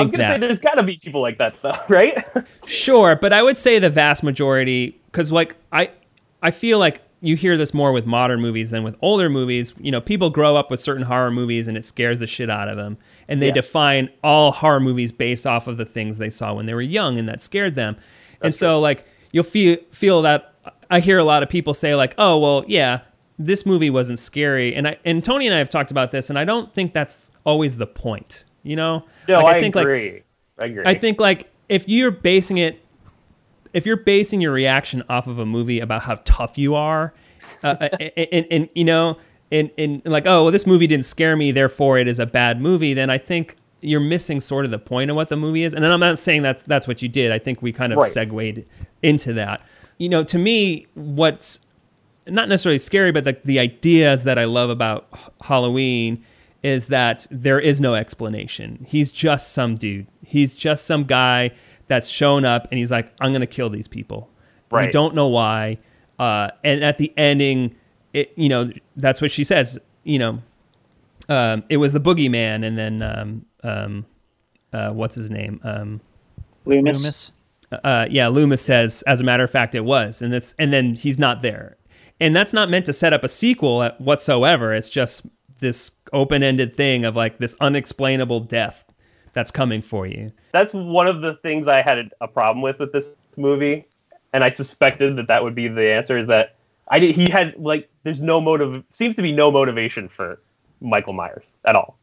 [0.00, 0.40] think gonna that.
[0.40, 2.24] say there's gotta be people like that though, right?
[2.66, 5.90] Sure, but I would say the vast majority, because like I,
[6.42, 9.72] I feel like you hear this more with modern movies than with older movies.
[9.80, 12.68] You know, people grow up with certain horror movies and it scares the shit out
[12.68, 13.54] of them, and they Yeah.
[13.54, 17.18] define all horror movies based off of the things they saw when they were young
[17.18, 17.96] and that scared them.
[18.42, 20.52] and so like you'll feel feel that
[20.90, 23.00] I hear a lot of people say like, oh well, yeah,
[23.38, 26.38] this movie wasn't scary, and I and Tony and I have talked about this, and
[26.38, 28.44] I don't think that's always the point.
[28.64, 30.22] You know, no, Like, I, think like agree.
[30.58, 30.82] I agree.
[30.84, 32.80] I think like if you're basing it,
[33.72, 37.14] if you're basing your reaction off of a movie about how tough you are,
[37.62, 39.18] uh, uh, and, and, and you know,
[39.52, 42.60] and, and like oh well this movie didn't scare me therefore it is a bad
[42.60, 45.74] movie, then I think you're missing sort of the point of what the movie is.
[45.74, 47.30] And I'm not saying that's that's what you did.
[47.30, 48.10] I think we kind of Right.
[48.10, 48.64] segued
[49.02, 49.60] into that.
[49.98, 51.60] You know, to me, what's
[52.26, 55.06] not necessarily scary, but the, the ideas that I love about
[55.42, 56.24] Halloween
[56.64, 58.84] is that there is no explanation.
[58.88, 60.08] He's just some dude.
[60.24, 61.50] He's just some guy
[61.86, 64.30] that's shown up and he's like, I'm going to kill these people.
[64.86, 65.78] We don't know why.
[66.18, 67.76] Uh, and at the ending,
[68.12, 70.42] it, you know, that's what she says, you know,
[71.28, 72.64] um, it was the boogeyman.
[72.64, 74.06] And then, um, um,
[74.72, 75.60] uh, what's his name?
[75.62, 76.00] Um,
[76.64, 77.30] Loomis.
[77.70, 80.94] uh, yeah, Loomis says, as a matter of fact, it was, and it's and then
[80.94, 81.76] he's not there,
[82.20, 84.72] and that's not meant to set up a sequel whatsoever.
[84.74, 85.26] It's just
[85.60, 88.84] this open-ended thing of like this unexplainable death
[89.32, 90.32] that's coming for you.
[90.52, 93.86] That's one of the things I had a problem with with this movie,
[94.32, 96.18] and I suspected that that would be the answer.
[96.18, 96.56] Is that
[96.88, 100.40] I did, he had like there's no motive seems to be no motivation for
[100.80, 101.98] Michael Myers at all,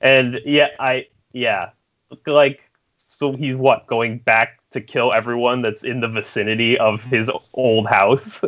[0.00, 1.70] and yeah I yeah
[2.26, 2.60] like
[2.96, 7.86] so he's what going back to kill everyone that's in the vicinity of his old
[7.86, 8.42] house.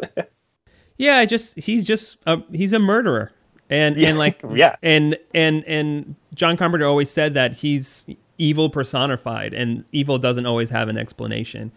[0.98, 3.32] yeah, I just he's just a, he's a murderer.
[3.70, 4.76] And Yeah, and like yeah.
[4.82, 8.06] and and and John Carpenter always said that he's
[8.38, 11.72] evil personified and evil doesn't always have an explanation.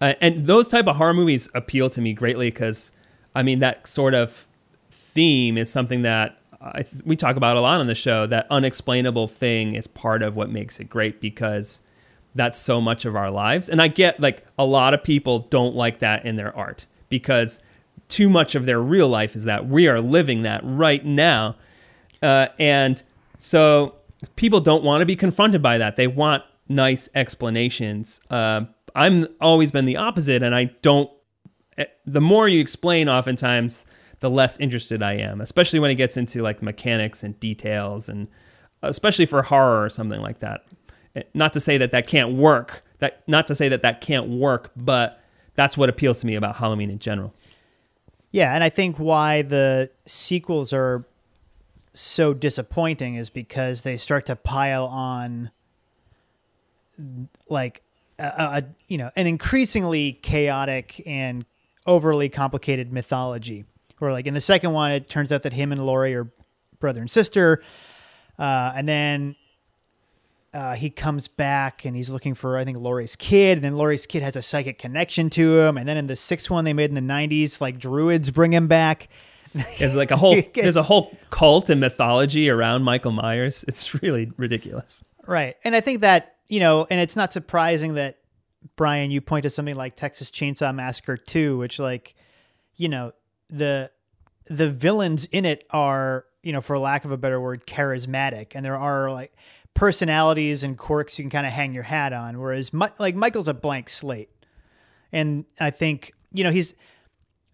[0.00, 2.92] Uh, and those type of horror movies appeal to me greatly cuz
[3.34, 4.46] I mean that sort of
[4.90, 8.46] theme is something that I th- we talk about a lot on the show that
[8.50, 11.80] unexplainable thing is part of what makes it great because
[12.34, 13.68] that's so much of our lives.
[13.68, 17.60] And I get like a lot of people don't like that in their art because
[18.08, 21.56] too much of their real life is that we are living that right now.
[22.22, 23.02] Uh, and
[23.38, 23.94] so
[24.36, 25.96] people don't want to be confronted by that.
[25.96, 28.20] They want nice explanations.
[28.30, 28.62] Uh,
[28.94, 31.10] I'm always been the opposite, and I don't.
[31.78, 33.84] eh, The more you explain, oftentimes,
[34.20, 38.26] the less interested I am, especially when it gets into like mechanics and details, and
[38.82, 40.64] especially for horror or something like that.
[41.14, 42.82] Eh, Not to say that that can't work.
[43.00, 45.20] That not to say that that can't work, but
[45.54, 47.34] that's what appeals to me about Halloween in general.
[48.36, 51.06] Yeah, and I think why the sequels are
[51.94, 55.50] so disappointing is because they start to pile on
[57.48, 57.80] like
[58.18, 61.46] a, a you know an increasingly chaotic and
[61.86, 63.64] overly complicated mythology.
[64.02, 66.30] Or like in the second one, it turns out that him and Laurie are
[66.78, 67.62] brother and sister,
[68.38, 69.34] uh, and then
[70.56, 74.06] uh, he comes back and he's looking for I think Laurie's kid, and then Laurie's
[74.06, 76.88] kid has a psychic connection to him, and then in the sixth one they made
[76.88, 79.08] in the '90s, like druids bring him back.
[79.78, 83.64] There's like a whole there's a whole cult and mythology around Michael Myers.
[83.68, 85.04] It's really ridiculous.
[85.26, 85.56] Right.
[85.64, 88.18] And I think that, you know, and it's not surprising that
[88.76, 92.14] Brian, you point to something like Texas Chainsaw Massacre 2, which like,
[92.76, 93.12] you know,
[93.48, 93.90] the
[94.46, 98.52] the villains in it are, you know, for lack of a better word, charismatic.
[98.54, 99.32] And there are like
[99.76, 102.40] personalities and quirks you can kind of hang your hat on.
[102.40, 104.30] Whereas like Michael's a blank slate.
[105.12, 106.74] And I think, you know, he's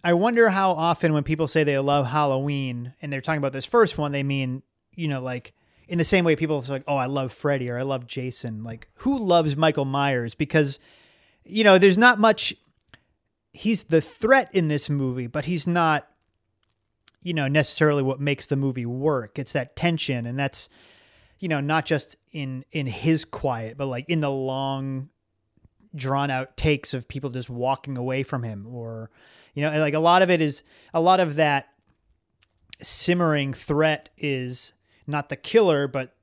[0.04, 3.64] I wonder how often when people say they love Halloween and they're talking about this
[3.64, 4.62] first one, they mean,
[4.94, 5.52] you know, like
[5.86, 8.64] in the same way people are like, oh, I love Freddy or I love Jason.
[8.64, 10.34] Like, who loves Michael Myers?
[10.34, 10.80] Because,
[11.44, 12.54] you know, there's not much.
[13.52, 16.08] He's the threat in this movie, but he's not,
[17.22, 19.38] you know, necessarily what makes the movie work.
[19.38, 20.68] It's that tension, and that's,
[21.42, 25.08] you know, not just in in his quiet, but like in the long,
[25.92, 29.10] drawn out takes of people just walking away from him, or,
[29.52, 30.62] you know, like a lot of it is
[30.94, 31.68] a lot of that
[32.80, 34.72] simmering threat is
[35.08, 36.14] not the killer, but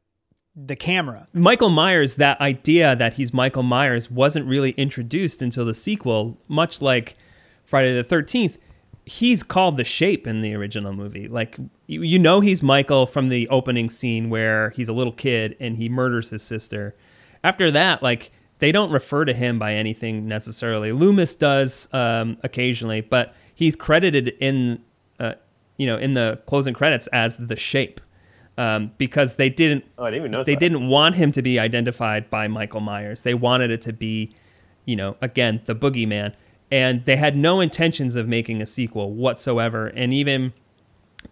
[0.55, 1.27] the camera.
[1.33, 6.81] Michael Myers, that idea that he's Michael Myers wasn't really introduced until the sequel, much
[6.81, 7.17] like
[7.65, 8.55] Friday the 13th.
[9.05, 11.27] He's called the shape in the original movie.
[11.27, 11.57] Like,
[11.89, 15.75] you, you know, he's Michael from the opening scene where he's a little kid and
[15.75, 16.95] he murders his sister.
[17.43, 20.91] After that, like, they don't refer to him by anything necessarily.
[20.91, 24.83] Loomis does um, occasionally, but he's credited in,
[25.19, 25.33] uh,
[25.77, 27.99] you know, in the closing credits as the shape
[28.59, 30.59] um, because they didn't Oh, I didn't they that.
[30.59, 33.23] didn't want him to be identified by Michael Myers.
[33.23, 34.35] They wanted it to be,
[34.85, 36.33] you know, again, the boogeyman.
[36.69, 39.87] And they had no intentions of making a sequel whatsoever.
[39.87, 40.53] And even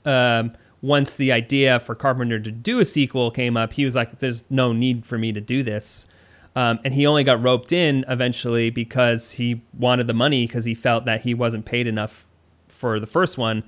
[0.05, 4.19] um, once the idea for Carpenter to do a sequel came up, he was like,
[4.19, 6.07] there's no need for me to do this.
[6.55, 10.73] Um, and he only got roped in eventually because he wanted the money because he
[10.73, 12.25] felt that he wasn't paid enough
[12.67, 13.63] for the first one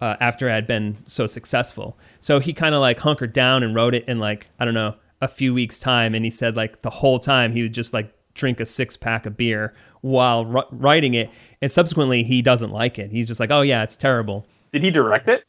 [0.00, 1.96] uh, after it had been so successful.
[2.20, 4.94] So he kind of like hunkered down and wrote it in like, I don't know,
[5.22, 6.14] a few weeks' time.
[6.14, 9.26] And he said like the whole time he would just like drink a six pack
[9.26, 11.30] of beer while writing it.
[11.62, 13.10] And subsequently, he doesn't like it.
[13.10, 14.46] He's just like, oh, yeah, it's terrible.
[14.72, 15.44] Did he direct it?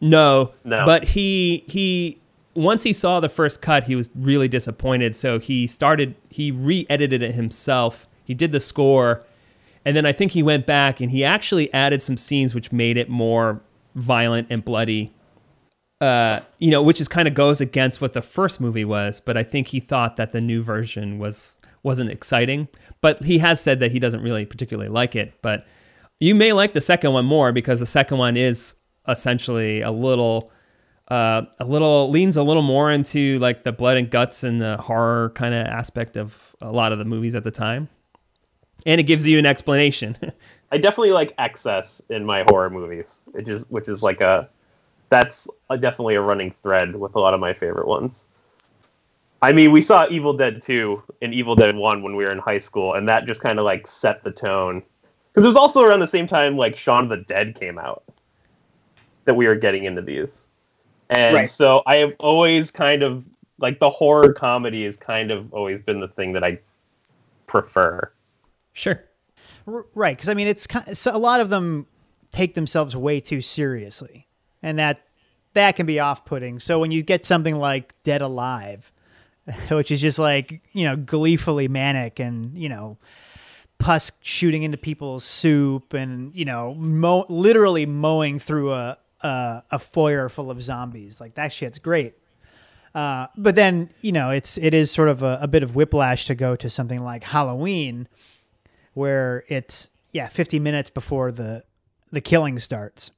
[0.00, 0.84] No, No.
[0.86, 2.20] But he he
[2.54, 5.14] once he saw the first cut, he was really disappointed.
[5.14, 8.06] So he started he re-edited it himself.
[8.24, 9.24] He did the score,
[9.84, 12.96] and then I think he went back and he actually added some scenes which made
[12.96, 13.60] it more
[13.94, 15.12] violent and bloody.
[16.00, 19.20] Uh, you know, which is kind of goes against what the first movie was.
[19.20, 22.68] But I think he thought that the new version was wasn't exciting.
[23.00, 25.34] But he has said that he doesn't really particularly like it.
[25.42, 25.66] But
[26.18, 28.76] you may like the second one more because the second one is
[29.10, 30.50] essentially a little
[31.08, 34.76] uh, a little leans a little more into like the blood and guts and the
[34.76, 37.88] horror kind of aspect of a lot of the movies at the time
[38.86, 40.16] and it gives you an explanation
[40.72, 43.20] I definitely like excess in my horror movies.
[43.34, 44.48] It just which is like a
[45.08, 48.26] that's a, definitely a running thread with a lot of my favorite ones.
[49.42, 52.38] I mean, we saw Evil Dead 2 and Evil Dead 1 when we were in
[52.38, 54.82] high school, and that just kind of like set the tone.
[55.32, 58.04] Because it was also around the same time like Shaun of the Dead came out
[59.30, 60.48] that we are getting into these.
[61.08, 61.48] And Right.
[61.50, 63.24] so I have always kind of
[63.60, 66.58] like the horror comedy has kind of always been the thing that I
[67.46, 68.10] prefer.
[68.72, 69.04] Sure.
[69.68, 71.86] R- right because i mean it's ki- so a lot of them
[72.32, 74.26] take themselves way too seriously
[74.62, 75.00] and that
[75.54, 78.90] that can be off-putting so when you get something like dead alive
[79.70, 82.96] which is just like you know gleefully manic and you know
[83.78, 89.78] pus shooting into people's soup and you know mow, literally mowing through a, a a
[89.78, 92.14] foyer full of zombies like that shit's great
[92.94, 96.26] uh, but then you know it's it is sort of a, a bit of whiplash
[96.26, 98.08] to go to something like halloween
[98.94, 101.62] where it's yeah 50 minutes before the
[102.10, 103.12] the killing starts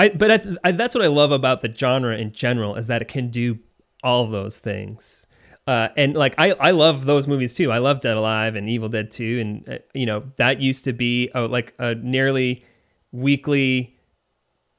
[0.00, 3.02] I but I, I, that's what I love about the genre in general is that
[3.02, 3.58] it can do
[4.02, 5.26] all those things.
[5.66, 7.70] Uh, and like I, I love those movies too.
[7.70, 10.94] I love Dead Alive and Evil Dead 2 and uh, you know that used to
[10.94, 12.64] be a, like a nearly
[13.12, 13.99] weekly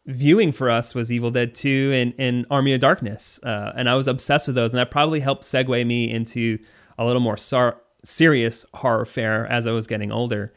[0.06, 3.40] viewing for us was Evil Dead 2 and, and Army of Darkness.
[3.44, 6.58] Uh, and I was obsessed with those and that probably helped segue me into
[6.98, 10.54] a little more sar- serious horror fare as I was getting older.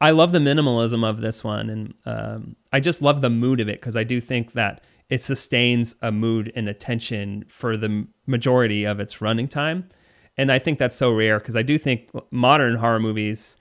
[0.00, 3.68] I love the minimalism of this one, and um, I just love the mood of
[3.68, 8.84] it because I do think that it sustains a mood and attention for the majority
[8.84, 9.88] of its running time,
[10.36, 13.56] and I think that's so rare because I do think modern horror movies,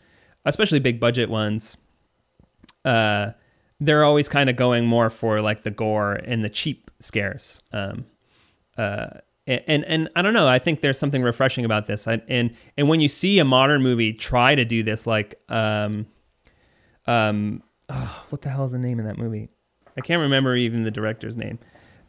[0.46, 1.78] especially big budget ones,
[2.86, 3.32] uh,
[3.80, 7.62] they're always kind of going more for like the gore and the cheap scares.
[7.72, 8.06] Um,
[8.78, 9.08] uh,
[9.46, 10.48] and, and and I don't know.
[10.48, 12.08] I think there's something refreshing about this.
[12.08, 16.06] I, and and when you see a modern movie try to do this, like um,
[17.06, 19.50] um, oh, what the hell is the name of that movie?
[19.98, 21.60] I can't remember even the director's name.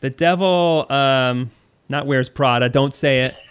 [0.00, 1.50] The Devil, um,
[1.88, 2.68] not Where's Prada.
[2.68, 3.34] Don't say it.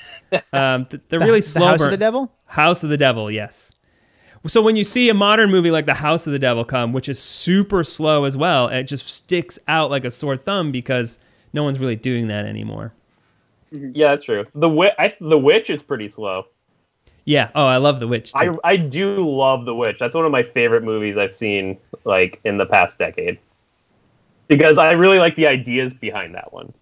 [0.51, 2.29] Um, the, the, The- really the slow House burn- of the Devil?
[2.47, 3.71] House of the Devil, yes.
[4.47, 7.09] So when you see a modern movie like The House of the Devil come, which
[7.09, 11.19] is super slow as well, it just sticks out like a sore thumb because
[11.53, 12.93] no one's really doing that anymore.
[13.71, 14.45] Yeah, that's true.
[14.55, 16.45] The witch, I, the witch is pretty slow.
[17.25, 17.49] Yeah.
[17.55, 18.31] Oh, I love The Witch.
[18.35, 18.59] I Too.
[18.63, 19.97] I do love The Witch.
[19.99, 23.37] That's one of my favorite movies I've seen like in the past decade.
[24.47, 26.73] Because I really like the ideas behind that one.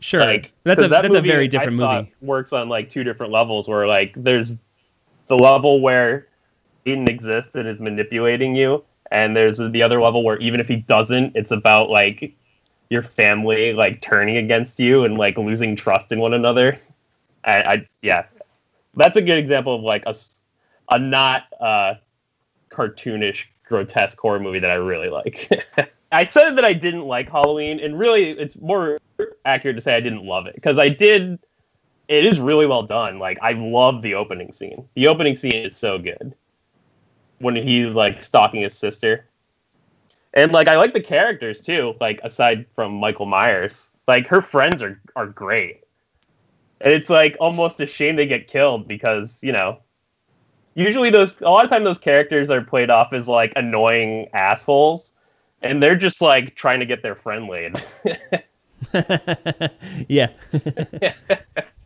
[0.00, 0.18] sure.
[0.18, 2.14] Like that's a that that's a very different thought, movie.
[2.20, 4.54] Works on like two different levels where like there's
[5.28, 6.26] the level where
[6.84, 10.76] Satan exists and is manipulating you, and there's the other level where even if he
[10.76, 12.34] doesn't, it's about like
[12.90, 16.78] your family like turning against you and like losing trust in one another.
[17.44, 18.24] I, I yeah,
[18.94, 20.14] that's a good example of like a
[20.90, 21.94] a not uh,
[22.70, 25.66] cartoonish grotesque horror movie that I really like.
[26.12, 28.98] I said that I didn't like Halloween, and really, it's more
[29.44, 31.38] accurate to say I didn't love it because I did.
[32.08, 33.18] It is really well done.
[33.18, 34.86] Like I love the opening scene.
[34.94, 36.34] The opening scene is so good
[37.42, 39.26] when he's like stalking his sister,
[40.34, 41.94] and like I like the characters too.
[42.00, 45.84] Like aside from Michael Myers, like her friends are are great,
[46.80, 49.78] and it's like almost a shame they get killed because you know
[50.74, 55.12] usually those a lot of time those characters are played off as like annoying assholes
[55.60, 57.74] and they're just like trying to get their friend laid
[60.08, 60.30] yeah.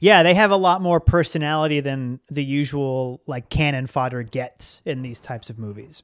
[0.00, 5.02] Yeah, they have a lot more personality than the usual like cannon fodder gets in
[5.02, 6.02] these types of movies.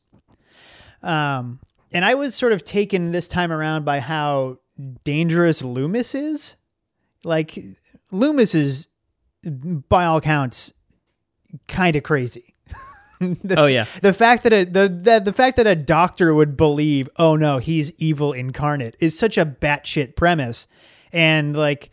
[1.03, 1.61] Um,
[1.93, 4.59] and I was sort of taken this time around by how
[5.05, 6.57] dangerous Loomis is.
[7.25, 7.59] Like
[8.11, 8.87] Loomis is,
[9.45, 10.73] by all accounts,
[11.69, 12.55] kind of crazy.
[13.21, 13.87] the, oh yeah.
[14.03, 17.59] the fact that a, the, the the fact that a doctor would believe, oh no,
[17.59, 20.67] he's evil incarnate, is such a batshit premise,
[21.13, 21.91] and like,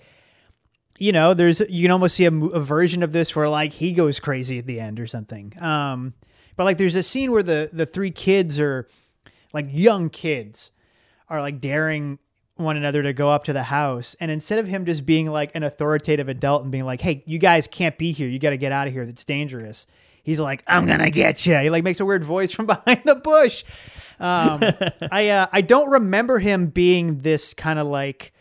[1.03, 3.91] you know, there's you can almost see a, a version of this where like he
[3.91, 5.53] goes crazy at the end or something.
[5.61, 6.13] Um,
[6.55, 8.87] but like, there's a scene where the the three kids are
[9.53, 10.71] like young kids
[11.27, 12.19] are like daring
[12.55, 14.15] one another to go up to the house.
[14.21, 17.37] And instead of him just being like an authoritative adult and being like hey you
[17.37, 18.29] guys can't be here.
[18.29, 19.01] You got to get out of here.
[19.01, 19.85] It's dangerous.
[20.23, 23.15] He's like i'm gonna get you he like makes a weird voice from behind the
[23.15, 23.65] bush.
[24.21, 24.61] Um,
[25.11, 28.32] i uh, i don't remember him being this kind of like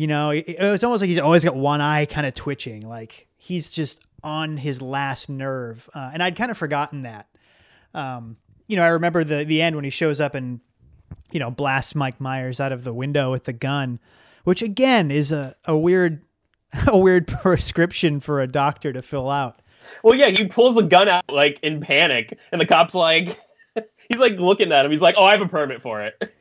[0.00, 3.70] you know it, almost like he's always got one eye kind of twitching like he's
[3.70, 7.28] just on his last nerve uh, and i'd kind of forgotten that
[7.94, 8.36] um,
[8.66, 10.60] you know i remember the the end when he shows up and
[11.32, 13.98] you know, blasts Mike Myers out of the window with the gun,
[14.44, 16.22] which again is a, a weird
[16.86, 19.60] a weird prescription for a doctor to fill out.
[20.04, 23.38] well yeah he pulls a gun out like in panic and the cop's like
[24.08, 24.90] He's like looking at him.
[24.90, 26.34] He's like, "Oh, I have a permit for it."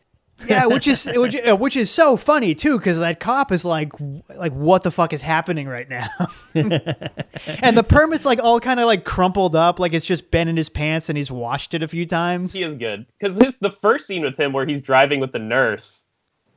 [0.46, 3.92] Yeah, which is which, uh, which is so funny too, because that cop is like,
[4.36, 6.08] like what the fuck is happening right now?
[6.54, 10.58] and the permit's like all kind of like crumpled up, like it's just been in
[10.58, 12.54] his pants and he's washed it a few times.
[12.54, 15.40] He is good because his the first scene with him where he's driving with the
[15.40, 16.06] nurse,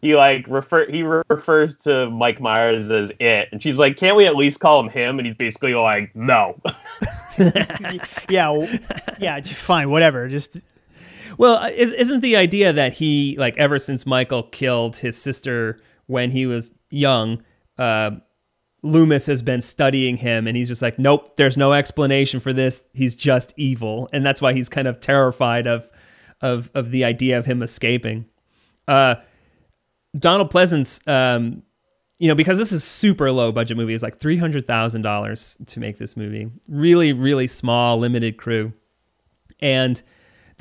[0.03, 4.27] he like refer he refers to Mike Myers as it, and she's like, "Can't we
[4.27, 6.61] at least call him him?" And he's basically like, "No."
[8.29, 8.67] yeah,
[9.19, 10.29] yeah, fine, whatever.
[10.29, 10.61] Just
[11.39, 16.47] well, isn't the idea that he like ever since Michael killed his sister when he
[16.47, 17.43] was young,
[17.79, 18.13] uh,
[18.83, 22.85] Loomis has been studying him, and he's just like, nope, there's no explanation for this.
[22.95, 25.89] He's just evil, and that's why he's kind of terrified of
[26.41, 28.27] of of the idea of him escaping.
[28.89, 29.15] Uh,
[30.19, 31.63] Donald Pleasence, um,
[32.19, 35.57] you know, because this is super low budget movie, is like three hundred thousand dollars
[35.67, 36.51] to make this movie.
[36.67, 38.73] Really, really small, limited crew,
[39.61, 40.03] and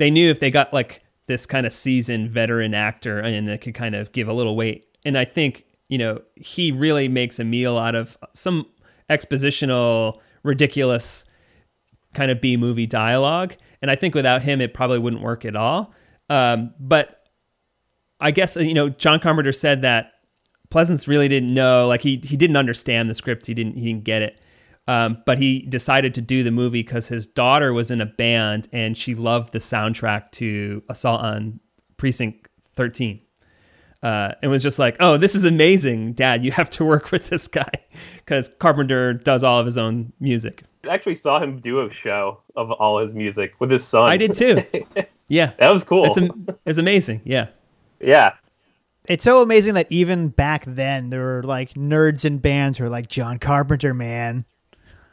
[0.02, 3.72] they knew if they got like this kind of seasoned veteran actor and that could
[3.72, 4.84] kind of give a little weight.
[5.04, 8.66] And I think, you know, he really makes a meal out of some
[9.08, 11.24] expositional, ridiculous
[12.14, 13.54] kind of B movie dialogue.
[13.80, 15.94] And I think without him, it probably wouldn't work at all.
[16.28, 17.28] Um, but
[18.18, 20.14] I guess, you know, John Carpenter said that
[20.72, 23.46] Pleasence really didn't know, like he, he didn't understand the script.
[23.46, 24.40] He didn't, he didn't get it.
[24.88, 28.68] Um, but he decided to do the movie because his daughter was in a band
[28.72, 31.60] and she loved the soundtrack to Assault on
[31.96, 33.20] Precinct 13.
[34.02, 36.44] Uh, and was just like, oh, this is amazing, Dad.
[36.44, 37.70] You have to work with this guy
[38.16, 40.64] because Carpenter does all of his own music.
[40.84, 44.10] I actually saw him do a show of all his music with his son.
[44.10, 44.64] I did too.
[45.28, 46.04] Yeah, that was cool.
[46.04, 47.22] It's, am- it's amazing.
[47.24, 47.46] Yeah,
[48.00, 48.34] yeah.
[49.08, 52.90] It's so amazing that even back then there were like nerds in bands who were
[52.90, 54.44] like John Carpenter, man.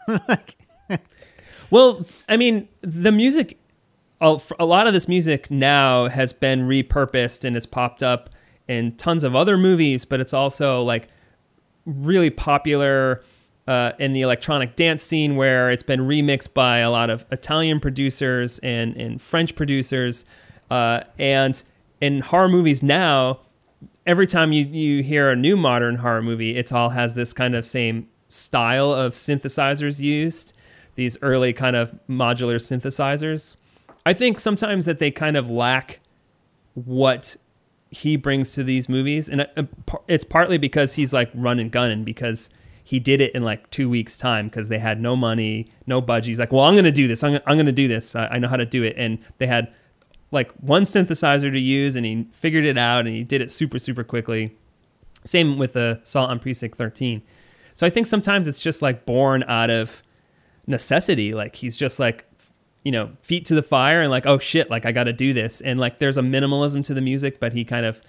[1.69, 3.59] well, I mean, the music,
[4.21, 8.29] a lot of this music now has been repurposed and it's popped up
[8.67, 11.07] in tons of other movies, but it's also like
[11.85, 13.23] really popular
[13.67, 17.79] uh, in the electronic dance scene where it's been remixed by a lot of Italian
[17.79, 20.25] producers and, and French producers.
[20.71, 21.63] Uh, and
[22.01, 23.39] in horror movies now,
[24.05, 27.55] every time you, you hear a new modern horror movie, it all has this kind
[27.55, 30.53] of same style of synthesizers used,
[30.95, 33.57] these early kind of modular synthesizers.
[34.05, 35.99] I think sometimes that they kind of lack
[36.73, 37.35] what
[37.91, 39.63] he brings to these movies, and uh,
[40.07, 42.49] it's partly because he's like run and gun, and because
[42.83, 46.27] he did it in like two weeks' time because they had no money, no budget.
[46.27, 47.23] He's like, "Well, I'm going to do this.
[47.23, 48.15] I'm, I'm going to do this.
[48.15, 49.73] I, I know how to do it." And they had
[50.31, 53.79] like one synthesizer to use, and he figured it out, and he did it super,
[53.79, 54.55] super quickly.
[55.25, 57.21] Same with the Assault on Precinct 13.
[57.79, 60.03] So I think sometimes it's just like born out of
[60.67, 61.33] necessity.
[61.33, 62.25] Like he's just like,
[62.83, 65.31] you know, feet to the fire and like, oh shit, like I got to do
[65.31, 65.61] this.
[65.61, 68.01] And like there's a minimalism to the music, but he kind of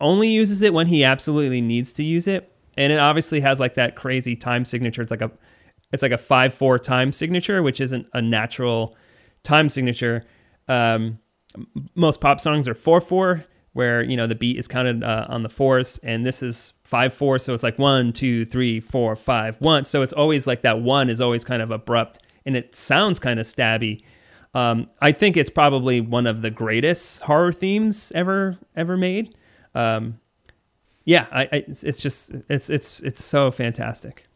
[0.00, 2.52] only uses it when he absolutely needs to use it.
[2.76, 5.02] And it obviously has like that crazy time signature.
[5.02, 5.30] It's like a
[5.92, 8.96] it's like a five four time signature, which isn't a natural
[9.44, 10.24] time signature.
[10.66, 11.20] Um,
[11.94, 13.44] most pop songs are four four,
[13.74, 17.12] where you know the beat is counted uh, on the fours, and this is five
[17.12, 19.84] four, so it's like one, two, three, four, five, one.
[19.84, 23.40] So it's always like that one is always kind of abrupt, and it sounds kind
[23.40, 24.04] of stabby.
[24.54, 29.34] Um, I think it's probably one of the greatest horror themes ever ever made.
[29.74, 30.20] Um,
[31.04, 34.28] yeah, I, I, it's, it's just it's it's it's so fantastic.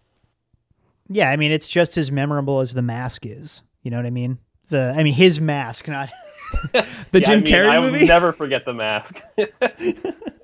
[1.09, 3.63] Yeah, I mean it's just as memorable as the mask is.
[3.85, 4.37] You know what I mean?
[4.71, 6.11] The I mean his mask, not
[6.73, 8.01] the yeah, Jim I mean, Carrey I movie.
[8.01, 9.23] will never forget the mask.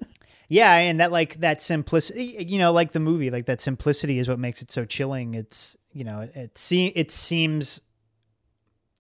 [0.49, 4.29] yeah, and that like that simplicity, you know, like the movie, like that simplicity is
[4.29, 5.35] what makes it so chilling.
[5.35, 7.81] It's you know, it see it seems,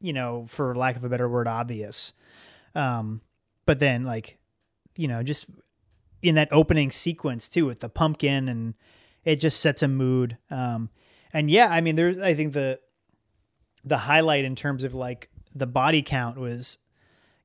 [0.00, 2.12] you know, for lack of a better word, obvious.
[2.74, 3.20] Um,
[3.66, 4.38] but then like,
[4.96, 5.46] you know, just
[6.22, 8.74] in that opening sequence too with the pumpkin and
[9.24, 10.38] it just sets a mood.
[10.50, 10.88] Um,
[11.32, 12.80] and yeah, I mean, there's I think the
[13.84, 16.78] the highlight in terms of like the body count was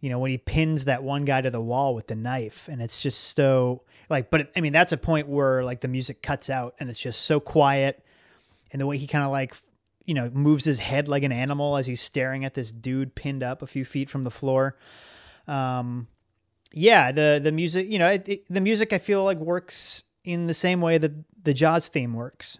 [0.01, 2.81] you know, when he pins that one guy to the wall with the knife, and
[2.81, 6.49] it's just so like, but I mean, that's a point where like the music cuts
[6.49, 8.03] out and it's just so quiet,
[8.71, 9.55] and the way he kind of like,
[10.05, 13.43] you know, moves his head like an animal as he's staring at this dude pinned
[13.43, 14.77] up a few feet from the floor.
[15.47, 16.07] Um,
[16.71, 20.47] yeah, the the music, you know, it, it, the music I feel like works in
[20.47, 21.11] the same way that
[21.43, 22.59] the Jaws theme works.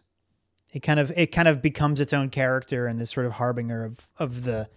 [0.71, 3.83] It kind of it kind of becomes its own character and this sort of harbinger
[3.83, 4.69] of of the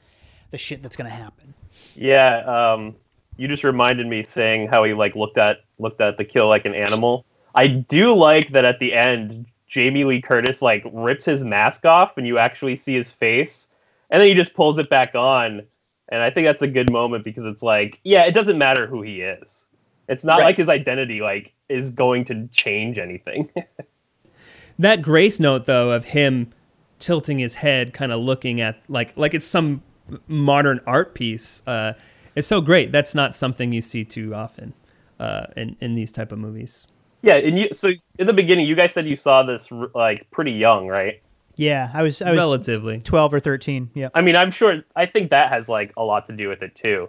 [0.50, 1.54] the shit that's going to happen.
[1.94, 2.96] Yeah, um,
[3.37, 6.64] you just reminded me saying how he like looked at looked at the kill like
[6.64, 7.24] an animal.
[7.55, 12.16] I do like that at the end, Jamie Lee Curtis like rips his mask off
[12.16, 13.68] and you actually see his face,
[14.11, 15.62] and then he just pulls it back on,
[16.09, 19.03] And I think that's a good moment because it's like, yeah, it doesn't matter who
[19.03, 19.66] he is.
[20.09, 20.45] It's not Right.
[20.47, 23.51] like his identity like is going to change anything.
[24.78, 26.51] that grace note though of him
[26.99, 29.83] tilting his head kind of looking at like like it's some
[30.28, 31.93] modern art piece uh
[32.35, 34.72] is so great that's not something you see too often
[35.20, 36.87] uh in in these type of movies
[37.22, 40.53] yeah, and you so in the beginning you guys said you saw this like pretty
[40.53, 41.22] young, right?
[41.57, 43.91] Yeah, I was I was relatively 12 or 13.
[43.95, 44.09] Yeah.
[44.14, 44.83] I mean, I'm sure.
[44.97, 47.09] I think that has like a lot to do with it too.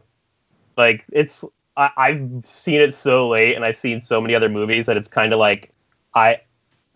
[0.77, 1.43] Like, it's
[1.75, 5.09] I, I've seen it so late, and I've seen so many other movies that it's
[5.09, 5.73] kind of like
[6.13, 6.41] I,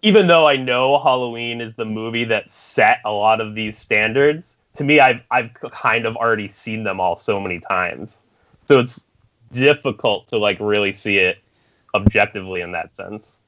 [0.03, 4.56] even though I know Halloween is the movie that set a lot of these standards.
[4.77, 8.19] To me, I've I've kind of already seen them all so many times,
[8.67, 9.05] so it's
[9.51, 11.39] difficult to like really see it
[11.95, 13.39] objectively in that sense.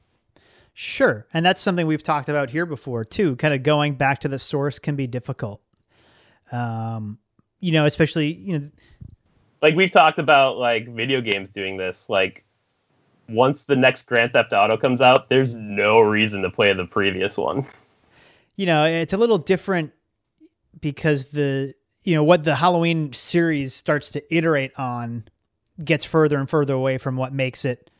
[0.74, 1.26] Sure.
[1.32, 3.36] And that's something we've talked about here before too.
[3.36, 5.60] Kind of going back to the source can be difficult.
[6.52, 7.18] Um,
[7.60, 8.70] you know, especially, you know,
[9.62, 12.44] like we've talked about like video games doing this like
[13.28, 17.36] once the next grand theft auto comes out there's no reason to play the previous
[17.36, 17.64] one
[18.60, 19.90] you know, it's a little different
[20.80, 25.24] because the you know what the Halloween series starts to iterate on
[25.84, 27.90] gets further and further away from what makes it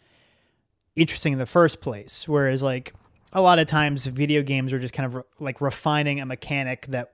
[0.96, 2.26] interesting in the first place.
[2.28, 2.94] Whereas like
[3.32, 6.86] a lot of times video games are just kind of re- like refining a mechanic
[6.86, 7.12] that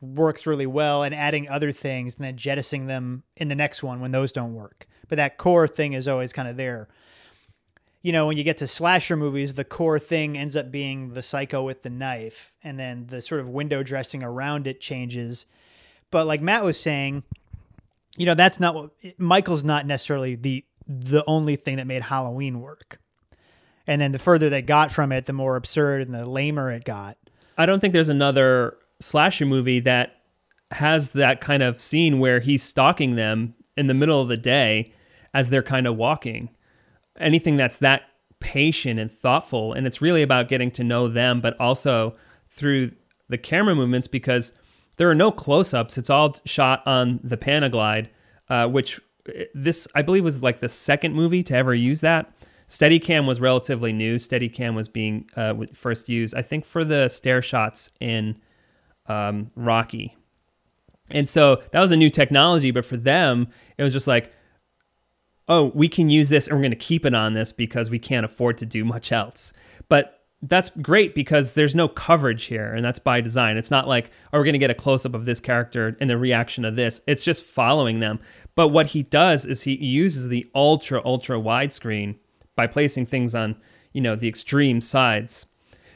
[0.00, 4.00] works really well and adding other things and then jettisoning them in the next one
[4.00, 4.86] when those don't work.
[5.08, 6.88] But that core thing is always kind of there.
[8.02, 11.22] You know, when you get to slasher movies, the core thing ends up being the
[11.22, 15.46] psycho with the knife, and then the sort of window dressing around it changes.
[16.10, 17.22] But like Matt was saying,
[18.16, 22.60] you know, that's not what Michael's not necessarily the the only thing that made Halloween
[22.60, 22.98] work.
[23.86, 26.84] And then the further they got from it, the more absurd and the lamer it
[26.84, 27.16] got.
[27.56, 30.16] i don't think there's another slasher movie that
[30.72, 34.92] has that kind of scene where he's stalking them in the middle of the day
[35.34, 36.48] as they're kind of walking
[37.18, 38.02] anything that's that
[38.40, 42.14] patient and thoughtful and it's really about getting to know them but also
[42.50, 42.90] through
[43.28, 44.52] the camera movements because
[44.96, 45.96] there are no close-ups.
[45.96, 48.08] It's all shot on the panaglide
[48.48, 52.32] uh, which uh, this i believe was like the second movie to ever use that.
[52.68, 54.16] Steadicam was relatively new.
[54.16, 58.36] Steadicam was being uh, first used i think for the stair shots in
[59.06, 60.16] um, rocky.
[61.10, 63.48] And so that was a new technology but for them
[63.78, 64.32] it was just like
[65.48, 67.98] oh, we can use this and we're going to keep it on this because we
[67.98, 69.52] can't afford to do much else.
[69.88, 73.56] But that's great because there's no coverage here and that's by design.
[73.56, 76.10] It's not like, oh, we're going to get a close up of this character and
[76.10, 77.00] a reaction of this.
[77.06, 78.18] It's just following them.
[78.54, 82.16] But what he does is he uses the ultra, ultra widescreen
[82.56, 83.56] by placing things on,
[83.92, 85.46] you know, the extreme sides.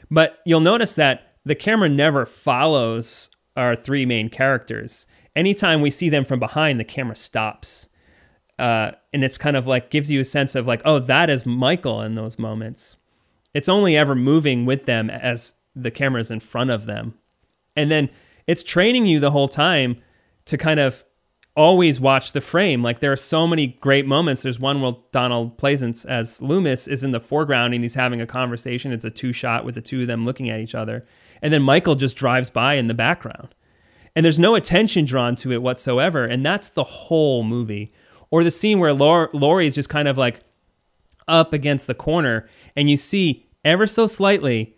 [0.09, 5.07] But you'll notice that the camera never follows our three main characters.
[5.35, 7.89] Anytime we see them from behind, the camera stops
[8.59, 11.45] uh, and it's kind of like gives you a sense of like, oh, that is
[11.45, 12.95] Michael in those moments.
[13.53, 17.13] It's only ever moving with them as the camera's in front of them,
[17.75, 18.09] and then
[18.47, 20.01] it's training you the whole time
[20.45, 21.03] to kind of
[21.55, 22.83] always watch the frame.
[22.83, 24.43] Like there are so many great moments.
[24.43, 28.27] There's one where Donald Pleasence as Loomis is in the foreground and he's having a
[28.27, 28.91] conversation.
[28.91, 31.05] It's a two shot with the two of them looking at each other,
[31.41, 33.55] and then Michael just drives by in the background,
[34.15, 37.91] and there's no attention drawn to it whatsoever, and that's the whole movie
[38.31, 40.41] or the scene where Laurie is just kind of like
[41.27, 44.75] up against the corner and you see ever so slightly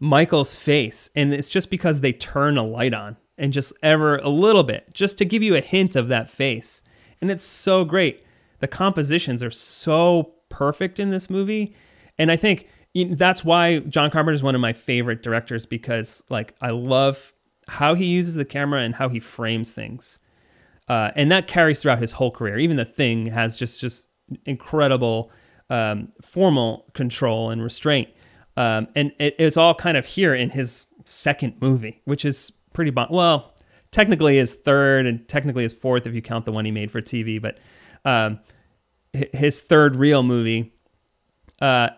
[0.00, 4.28] Michael's face and it's just because they turn a light on and just ever a
[4.28, 6.82] little bit just to give you a hint of that face.
[7.20, 8.24] And it's so great.
[8.60, 11.74] The compositions are so perfect in this movie.
[12.18, 16.54] And I think that's why John Carpenter is one of my favorite directors because like
[16.60, 17.32] I love
[17.66, 20.18] how he uses the camera and how he frames things
[20.88, 22.58] uh, and that carries throughout his whole career.
[22.58, 24.06] Even the thing has just just
[24.44, 25.30] incredible
[25.70, 28.08] um, formal control and restraint,
[28.56, 32.90] um, and it, it's all kind of here in his second movie, which is pretty
[32.90, 33.54] bon- well,
[33.90, 37.00] technically his third and technically his fourth if you count the one he made for
[37.00, 37.58] TV, but
[38.04, 38.40] um,
[39.12, 40.74] his third real movie.
[41.60, 41.88] Uh,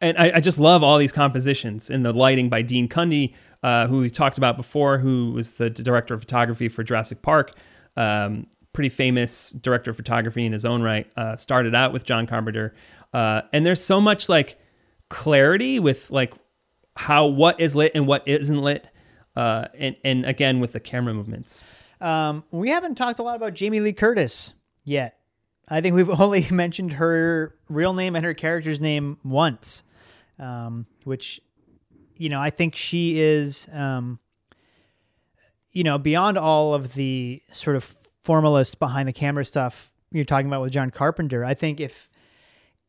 [0.00, 3.86] and I, I, just love all these compositions and the lighting by Dean Cundey, uh,
[3.86, 7.54] who we talked about before, who was the director of photography for Jurassic Park
[7.96, 11.10] um, pretty famous director of photography in his own right.
[11.16, 12.74] Uh, started out with John Carpenter,
[13.12, 14.58] uh, and there's so much like
[15.08, 16.34] clarity with like
[16.96, 18.88] how what is lit and what isn't lit,
[19.36, 21.62] uh, and and again with the camera movements.
[22.00, 25.18] Um, we haven't talked a lot about Jamie Lee Curtis yet.
[25.68, 29.82] I think we've only mentioned her real name and her character's name once,
[30.38, 31.40] um, which,
[32.16, 34.18] you know, I think she is, um,
[35.72, 40.46] you know, beyond all of the sort of formalist behind the camera stuff you're talking
[40.46, 41.44] about with John Carpenter.
[41.44, 42.08] I think if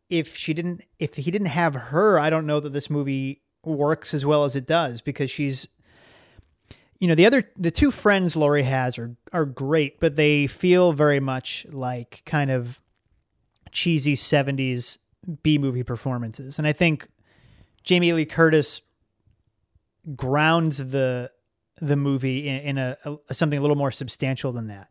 [0.09, 4.13] if she didn't if he didn't have her, I don't know that this movie works
[4.13, 5.67] as well as it does because she's
[6.99, 10.93] you know the other the two friends Laurie has are are great, but they feel
[10.93, 12.81] very much like kind of
[13.71, 14.97] cheesy 70s
[15.43, 16.57] B movie performances.
[16.57, 17.07] And I think
[17.83, 18.81] Jamie Lee Curtis
[20.15, 21.31] grounds the
[21.81, 24.89] the movie in, in a, a, something a little more substantial than that.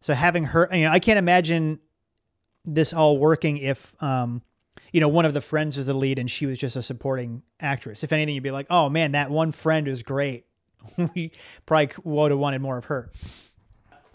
[0.00, 1.80] So having her, you know, I can't imagine
[2.64, 4.42] this all working if, um,
[4.92, 7.42] you know, one of the friends was the lead and she was just a supporting
[7.60, 8.04] actress.
[8.04, 10.44] If anything, you'd be like, oh man, that one friend is great.
[11.14, 11.32] we
[11.66, 13.10] probably would have wanted more of her.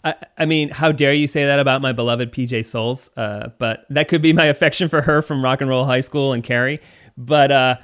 [0.02, 3.10] I, I, mean, how dare you say that about my beloved PJ Soles?
[3.16, 6.32] Uh, but that could be my affection for her from Rock and Roll High School
[6.32, 6.80] and Carrie.
[7.16, 7.76] But uh,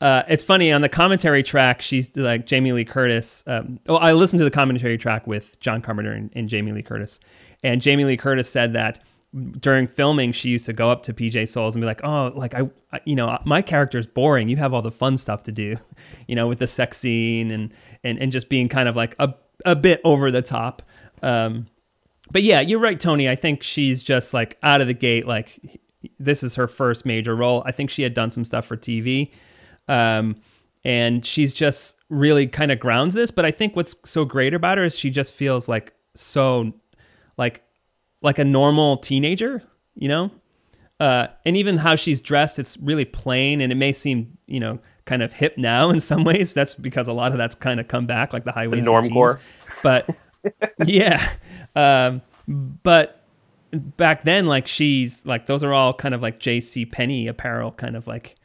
[0.00, 1.80] uh, it's funny on the commentary track.
[1.80, 3.42] She's like Jamie Lee Curtis.
[3.46, 6.82] Um, well, I listened to the commentary track with John Carpenter and, and Jamie Lee
[6.82, 7.18] Curtis,
[7.62, 9.00] and Jamie Lee Curtis said that
[9.60, 12.54] during filming, she used to go up to PJ Soles and be like, "Oh, like
[12.54, 14.48] I, I, you know, my character is boring.
[14.48, 15.76] You have all the fun stuff to do,
[16.28, 17.72] you know, with the sex scene and
[18.04, 19.34] and and just being kind of like a
[19.64, 20.82] a bit over the top."
[21.22, 21.66] Um,
[22.30, 23.28] but yeah, you're right, Tony.
[23.28, 25.26] I think she's just like out of the gate.
[25.26, 25.80] Like
[26.18, 27.62] this is her first major role.
[27.66, 29.32] I think she had done some stuff for TV.
[29.88, 30.36] Um,
[30.84, 33.30] and she's just really kind of grounds this.
[33.30, 36.72] But I think what's so great about her is she just feels like so
[37.36, 37.62] like
[38.22, 39.62] like a normal teenager,
[39.94, 40.30] you know?
[40.98, 44.78] Uh, and even how she's dressed, it's really plain and it may seem, you know,
[45.04, 46.54] kind of hip now in some ways.
[46.54, 48.84] That's because a lot of that's kind of come back, like the highways.
[48.84, 49.40] The normcore.
[49.82, 50.08] But
[50.84, 51.32] yeah.
[51.74, 53.24] Um, but
[53.72, 57.96] back then, like she's like, those are all kind of like JC Penney apparel, kind
[57.96, 58.36] of like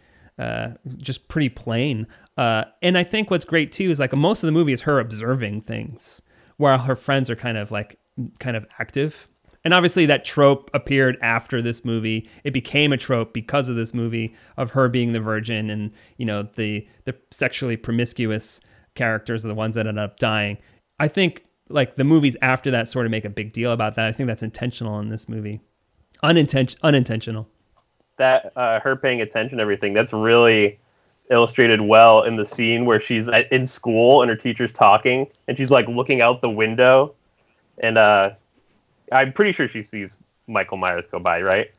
[0.41, 2.07] uh, just pretty plain.
[2.35, 4.99] Uh, and I think what's great too is like most of the movie is her
[4.99, 6.21] observing things,
[6.57, 7.99] while her friends are kind of like
[8.39, 9.27] kind of active.
[9.63, 12.27] And obviously, that trope appeared after this movie.
[12.43, 16.25] It became a trope because of this movie of her being the virgin, and you
[16.25, 18.59] know the the sexually promiscuous
[18.95, 20.57] characters are the ones that end up dying.
[20.99, 24.07] I think like the movies after that sort of make a big deal about that.
[24.07, 25.61] I think that's intentional in this movie,
[26.23, 26.79] unintentional.
[26.81, 27.47] Unintentional
[28.22, 30.80] that uh, her paying attention to everything that's really
[31.32, 35.57] illustrated well in the scene where she's at, in school and her teacher's talking and
[35.57, 37.15] she's like looking out the window.
[37.80, 38.32] And uh,
[39.11, 40.17] i'm pretty sure she sees
[40.47, 41.72] michael myers go by right?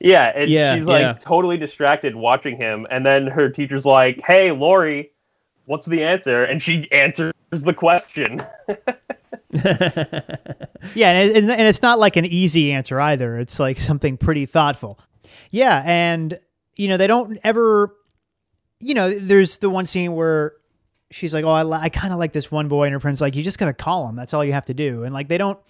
[0.00, 1.12] Yeah and yeah, she's like yeah.
[1.14, 2.86] totally distracted watching him.
[2.90, 5.10] And then her teacher's like hey laurie
[5.66, 6.44] what's the answer?
[6.44, 8.44] And she answers the question.
[10.94, 13.38] Yeah and, and it's not like an easy answer either.
[13.38, 14.98] It's like something pretty thoughtful
[15.52, 16.36] yeah, and
[16.74, 17.94] you know they don't ever.
[18.80, 20.54] You know, there's the one scene where
[21.12, 23.36] she's like, "Oh, I, I kind of like this one boy," and her friend's like,
[23.36, 24.16] "You just gotta call him.
[24.16, 25.60] That's all you have to do." And like they don't.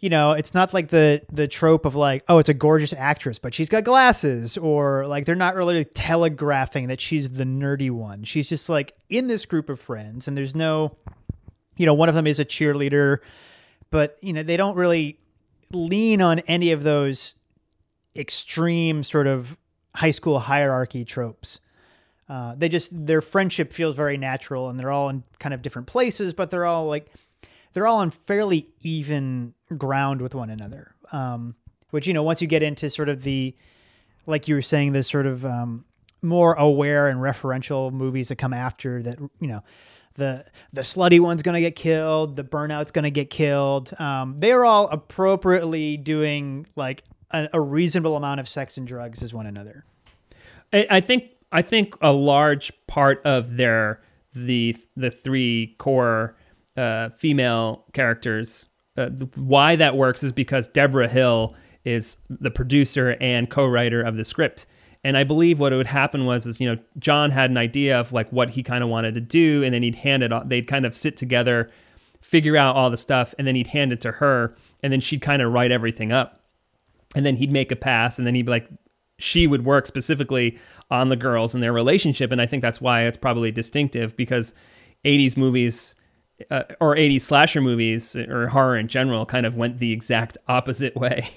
[0.00, 3.38] You know, it's not like the the trope of like, oh, it's a gorgeous actress,
[3.38, 8.22] but she's got glasses, or like they're not really telegraphing that she's the nerdy one.
[8.24, 10.96] She's just like in this group of friends, and there's no,
[11.76, 13.18] you know, one of them is a cheerleader,
[13.90, 15.18] but you know they don't really
[15.72, 17.34] lean on any of those
[18.16, 19.56] extreme sort of
[19.94, 21.60] high school hierarchy tropes.
[22.28, 25.88] Uh, they just their friendship feels very natural, and they're all in kind of different
[25.88, 27.06] places, but they're all like
[27.72, 30.94] they're all on fairly even ground with one another.
[31.12, 31.54] Um,
[31.90, 33.54] which you know, once you get into sort of the
[34.26, 35.86] like you were saying, this sort of um,
[36.20, 39.62] more aware and referential movies that come after that, you know,
[40.14, 43.98] the the slutty one's gonna get killed, the burnout's gonna get killed.
[43.98, 49.34] Um, they're all appropriately doing like a, a reasonable amount of sex and drugs as
[49.34, 49.84] one another.
[50.72, 54.00] I, I think I think a large part of their
[54.34, 56.36] the the three core
[56.76, 58.66] uh, female characters
[58.96, 61.54] uh, why that works is because Debra Hill
[61.84, 64.66] is the producer and co-writer of the script.
[65.04, 68.12] And I believe what would happen was is you know John had an idea of
[68.12, 70.32] like what he kind of wanted to do, and then he'd hand it.
[70.48, 71.70] They'd kind of sit together,
[72.20, 75.22] figure out all the stuff, and then he'd hand it to her, and then she'd
[75.22, 76.37] kind of write everything up
[77.14, 78.68] and then he'd make a pass and then he'd be like
[79.18, 80.58] she would work specifically
[80.90, 82.30] on the girls and their relationship.
[82.30, 84.54] And i think that's why it's probably distinctive because
[85.04, 85.96] 80s movies
[86.50, 90.94] uh, or 80s slasher movies or horror in general kind of went the exact opposite
[91.04, 91.28] way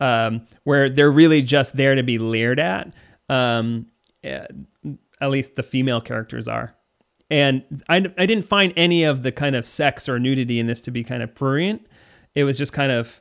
[0.00, 2.92] um, where they're really just there to be leered at
[3.28, 3.86] um,
[4.24, 4.46] uh,
[5.20, 6.74] at least the female characters are.
[7.30, 10.80] And I, I didn't find any of the kind of sex or nudity in this
[10.82, 11.86] to be kind of prurient.
[12.34, 13.20] It was just kind of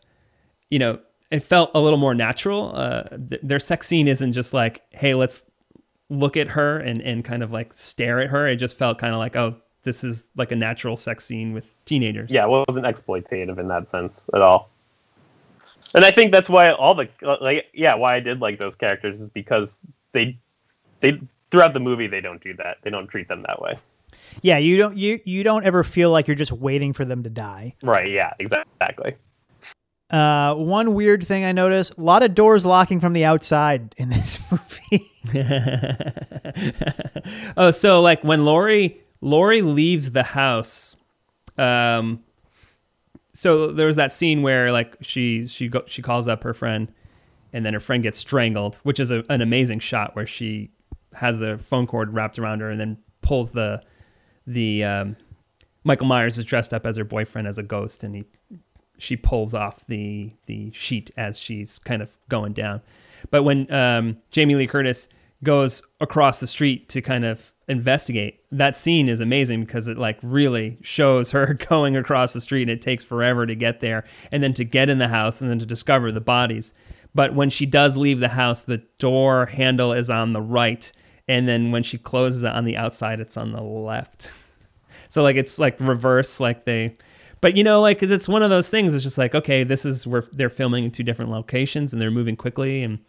[0.70, 1.00] you know
[1.32, 2.72] it felt a little more natural.
[2.76, 5.44] Uh, th- their sex scene isn't just like, hey, let's
[6.10, 8.48] look at her and, and kind of like stare at her.
[8.48, 11.74] It just felt kind of like, oh, this is like a natural sex scene with
[11.86, 12.32] teenagers.
[12.32, 14.70] Yeah, well, it wasn't exploitative in that sense at all.
[15.96, 17.08] And I think that's why all the
[17.42, 19.80] like yeah, why I did like those characters is because
[20.12, 20.38] they
[21.00, 21.20] they
[21.50, 22.78] throughout the movie they don't do that.
[22.84, 23.78] They don't treat them that way.
[24.42, 27.30] Yeah, you don't you you don't ever feel like you're just waiting for them to
[27.30, 27.76] die.
[27.82, 29.16] Right, yeah, exactly.
[30.10, 34.10] Uh, one weird thing I noticed: a lot of doors locking from the outside in
[34.10, 35.12] this movie.
[37.58, 40.96] oh, so like when Laurie Laurie leaves the house,
[41.58, 42.24] um,
[43.34, 46.92] so there was that scene where like she she go, she calls up her friend,
[47.54, 50.72] and then her friend gets strangled, which is a, an amazing shot where she
[51.14, 53.82] has the phone cord wrapped around her and then pulls the
[54.48, 55.16] the um,
[55.84, 58.26] Michael Myers is dressed up as her boyfriend as a ghost, and he
[59.00, 62.82] she pulls off the the sheet as she's kind of going down.
[63.32, 65.10] But when um, Jamie Lee Curtis
[65.44, 70.20] goes across the street to kind of investigate, that scene is amazing because it like
[70.22, 74.44] really shows her going across the street and it takes forever to get there and
[74.44, 76.74] then to get in the house and then to discover the bodies.
[77.16, 80.92] But when she does leave the house, the door handle is on the right
[81.28, 84.32] and then when she closes it on the outside it's on the left.
[85.12, 86.96] So like it's like reverse like they
[87.42, 88.94] but you know, like it's one of those things.
[88.94, 92.12] It's just like, okay, this is where they're filming in two different locations and they're
[92.12, 93.00] moving quickly, and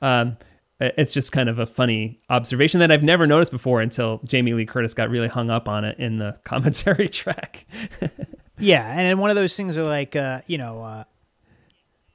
[0.00, 0.36] um,
[0.80, 4.66] it's just kind of a funny observation that I've never noticed before until Jamie Lee
[4.66, 7.66] Curtis got really hung up on it in the commentary track.
[8.58, 11.04] yeah, and then one of those things are like, uh, you know, uh,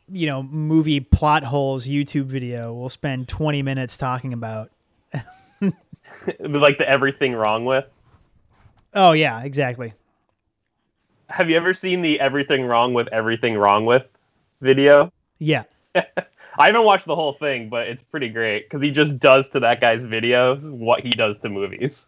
[0.10, 2.74] you know, movie plot holes YouTube video.
[2.74, 4.72] We'll spend twenty minutes talking about.
[6.40, 7.86] like the everything wrong with.
[8.94, 9.94] Oh yeah, exactly
[11.30, 14.06] have you ever seen the everything wrong with everything wrong with
[14.62, 15.12] video?
[15.40, 15.64] Yeah.
[16.60, 19.60] I haven't watched the whole thing, but it's pretty great because he just does to
[19.60, 22.08] that guy's videos what he does to movies.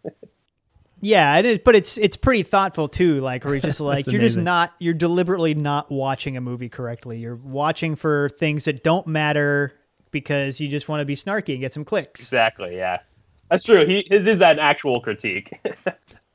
[1.00, 3.20] yeah, it is, but it's it's pretty thoughtful too.
[3.20, 7.18] Like where he's just like you're just not you're deliberately not watching a movie correctly.
[7.18, 9.72] You're watching for things that don't matter
[10.10, 12.20] because you just want to be snarky and get some clicks.
[12.20, 12.76] Exactly.
[12.76, 12.98] Yeah,
[13.50, 13.86] that's true.
[13.86, 15.60] He his is an actual critique.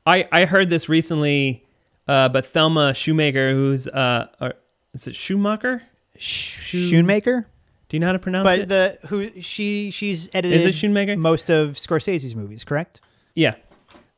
[0.06, 1.65] I I heard this recently
[2.08, 4.50] uh, but Thelma Shoemaker, who's uh, uh
[4.94, 5.82] is it Schumacher?
[6.18, 7.46] Shoemaker.
[7.88, 8.68] Do you know how to pronounce but it?
[8.68, 11.16] But the who she she's edited is it Shoemaker?
[11.16, 13.00] most of Scorsese's movies, correct?
[13.34, 13.54] Yeah.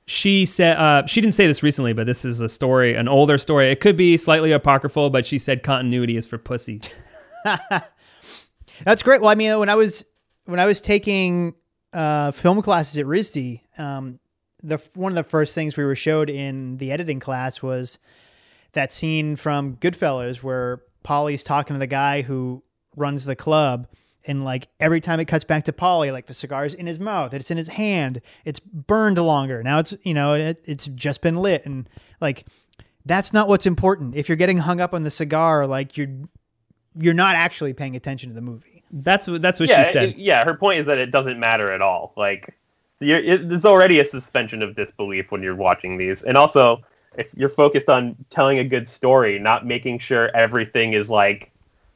[0.06, 3.36] She said uh, she didn't say this recently, but this is a story, an older
[3.36, 3.70] story.
[3.70, 6.80] It could be slightly apocryphal, but she said continuity is for pussy.
[8.84, 9.20] That's great.
[9.20, 10.04] Well, I mean, when I was
[10.46, 11.54] when I was taking
[11.92, 14.18] uh, film classes at RISD, um,
[14.62, 17.98] the one of the first things we were showed in the editing class was
[18.72, 22.62] that scene from Goodfellas where Paulie's talking to the guy who
[22.96, 23.86] runs the club
[24.28, 27.32] and like every time it cuts back to Paulie, like the cigar's in his mouth,
[27.32, 29.62] it's in his hand, it's burned longer.
[29.62, 31.88] Now it's you know it, it's just been lit, and
[32.20, 32.46] like
[33.06, 34.14] that's not what's important.
[34.14, 36.10] If you're getting hung up on the cigar, like you're
[37.00, 38.84] you're not actually paying attention to the movie.
[38.90, 40.08] That's what that's what yeah, she said.
[40.10, 42.12] It, yeah, her point is that it doesn't matter at all.
[42.16, 42.56] Like you're,
[43.00, 46.82] it's already a suspension of disbelief when you're watching these, and also
[47.16, 51.50] if you're focused on telling a good story, not making sure everything is like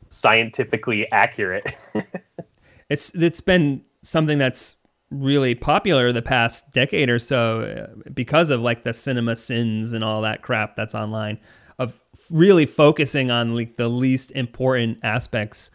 [0.08, 1.74] scientifically accurate.
[2.88, 4.76] it's it's been something that's
[5.10, 10.22] really popular the past decade or so uh, because of like the CinemaSins and all
[10.22, 11.38] that crap that's online
[11.78, 12.00] of
[12.30, 15.70] really focusing on like the least important aspects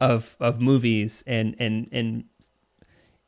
[0.00, 2.24] of of movies and and and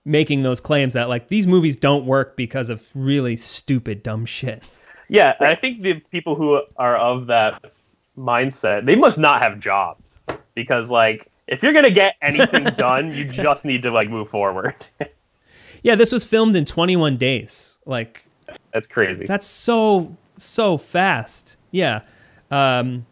[0.05, 4.65] making those claims that like these movies don't work because of really stupid dumb shit.
[5.09, 7.73] Yeah, I think the people who are of that
[8.17, 10.21] mindset, they must not have jobs
[10.55, 14.29] because like if you're going to get anything done, you just need to like move
[14.29, 14.87] forward.
[15.83, 17.79] yeah, this was filmed in 21 days.
[17.87, 18.27] Like
[18.73, 19.25] that's crazy.
[19.25, 21.57] That's so so fast.
[21.71, 22.03] Yeah.
[22.51, 23.07] Um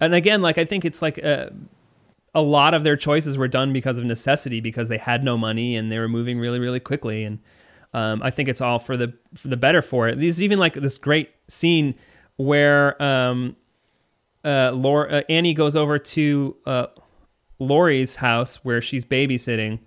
[0.00, 1.50] and again, like I think it's like uh,
[2.36, 5.74] a lot of their choices were done because of necessity because they had no money
[5.74, 7.40] and they were moving really really quickly and
[7.94, 10.18] um, I think it's all for the for the better for it.
[10.18, 11.94] There's even like this great scene
[12.36, 13.56] where um,
[14.44, 16.86] uh, Laura, uh, Annie goes over to uh,
[17.58, 19.78] Laurie's house where she's babysitting,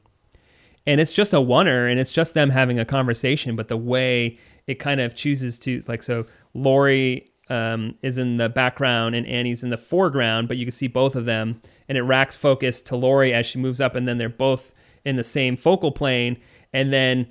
[0.88, 3.56] and it's just a oneer, and it's just them having a conversation.
[3.56, 6.26] But the way it kind of chooses to like so,
[6.56, 10.88] Laurie um, is in the background and Annie's in the foreground, but you can see
[10.88, 14.18] both of them, and it racks focus to Laurie as she moves up, and then
[14.18, 14.74] they're both
[15.04, 16.38] in the same focal plane,
[16.72, 17.28] and then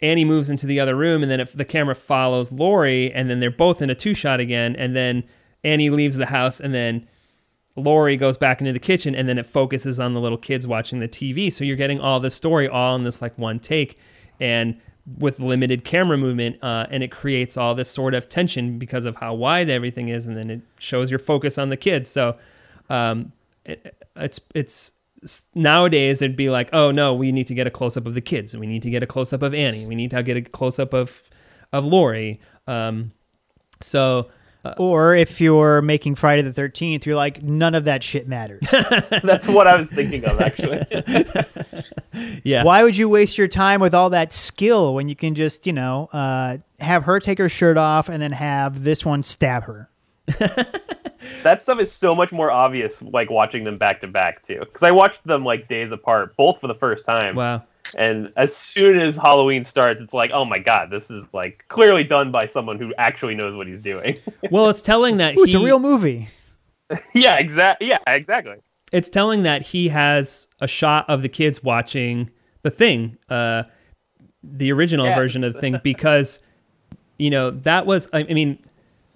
[0.00, 3.40] Annie moves into the other room, and then if the camera follows Laurie, and then
[3.40, 5.24] they're both in a two shot again, and then
[5.64, 7.06] Annie leaves the house, and then
[7.76, 10.98] Laurie goes back into the kitchen, and then it focuses on the little kids watching
[10.98, 11.52] the TV.
[11.52, 13.98] So you're getting all the story all in this like one take,
[14.40, 14.78] and
[15.18, 19.16] with limited camera movement, uh, and it creates all this sort of tension because of
[19.16, 22.10] how wide everything is, and then it shows your focus on the kids.
[22.10, 22.36] So
[22.90, 23.32] um,
[23.68, 24.92] it, it's it's
[25.54, 28.20] nowadays it'd be like, oh no, we need to get a close up of the
[28.20, 30.36] kids, and we need to get a close up of Annie, we need to get
[30.36, 31.22] a close up of
[31.72, 32.40] of Laurie.
[32.66, 33.12] Um,
[33.80, 34.30] so
[34.76, 38.60] Or if you're making Friday the 13th, you're like, none of that shit matters.
[39.22, 40.84] That's what I was thinking of actually.
[42.44, 45.66] yeah, Why would you waste your time with all that skill when you can just,
[45.66, 49.64] you know, uh, have her take her shirt off and then have this one stab
[49.64, 49.88] her?
[51.42, 54.82] that stuff is so much more obvious like watching them back to back too because
[54.82, 57.62] i watched them like days apart both for the first time wow.
[57.96, 62.04] and as soon as halloween starts it's like oh my god this is like clearly
[62.04, 64.16] done by someone who actually knows what he's doing
[64.50, 66.28] Well, it's telling that Ooh, it's a real movie.
[67.14, 68.56] yeah exactly yeah exactly
[68.92, 72.30] it's telling that he has a shot of the kids watching
[72.62, 73.64] the thing, uh,
[74.42, 75.16] the original Yes.
[75.16, 76.40] version of the thing, because
[77.18, 78.08] you know that was.
[78.12, 78.58] I I mean,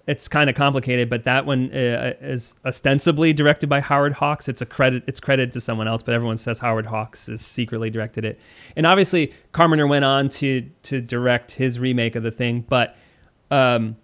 [0.05, 4.49] it's kind of complicated, but that one uh, is ostensibly directed by Howard Hawks.
[4.49, 5.03] It's a credit.
[5.07, 8.39] It's credited to someone else, but everyone says Howard Hawks is secretly directed it.
[8.75, 12.95] And obviously, Carpenter went on to to direct his remake of the thing, but.
[13.51, 13.97] Um,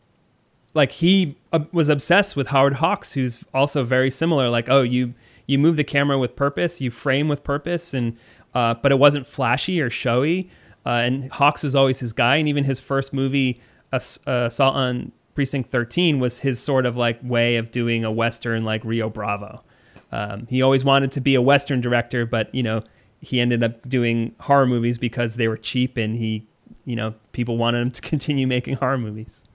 [0.75, 4.49] like he uh, was obsessed with Howard Hawks, who's also very similar.
[4.49, 5.15] Like, oh, you
[5.47, 8.15] you move the camera with purpose, you frame with purpose, and
[8.53, 10.49] uh, but it wasn't flashy or showy.
[10.85, 13.59] Uh, and Hawks was always his guy, and even his first movie,
[13.91, 18.65] uh, Assault on Precinct 13, was his sort of like way of doing a western,
[18.65, 19.63] like Rio Bravo.
[20.11, 22.83] Um, he always wanted to be a western director, but you know
[23.21, 26.45] he ended up doing horror movies because they were cheap, and he,
[26.83, 29.45] you know, people wanted him to continue making horror movies.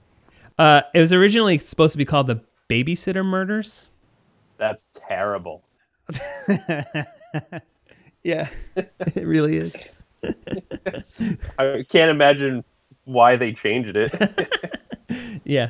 [0.57, 3.89] Uh, it was originally supposed to be called the Babysitter Murders.
[4.57, 5.61] that's terrible
[8.23, 9.87] Yeah, it really is.
[11.59, 12.63] i can't imagine
[13.03, 14.11] why they changed it
[15.43, 15.69] Yeah,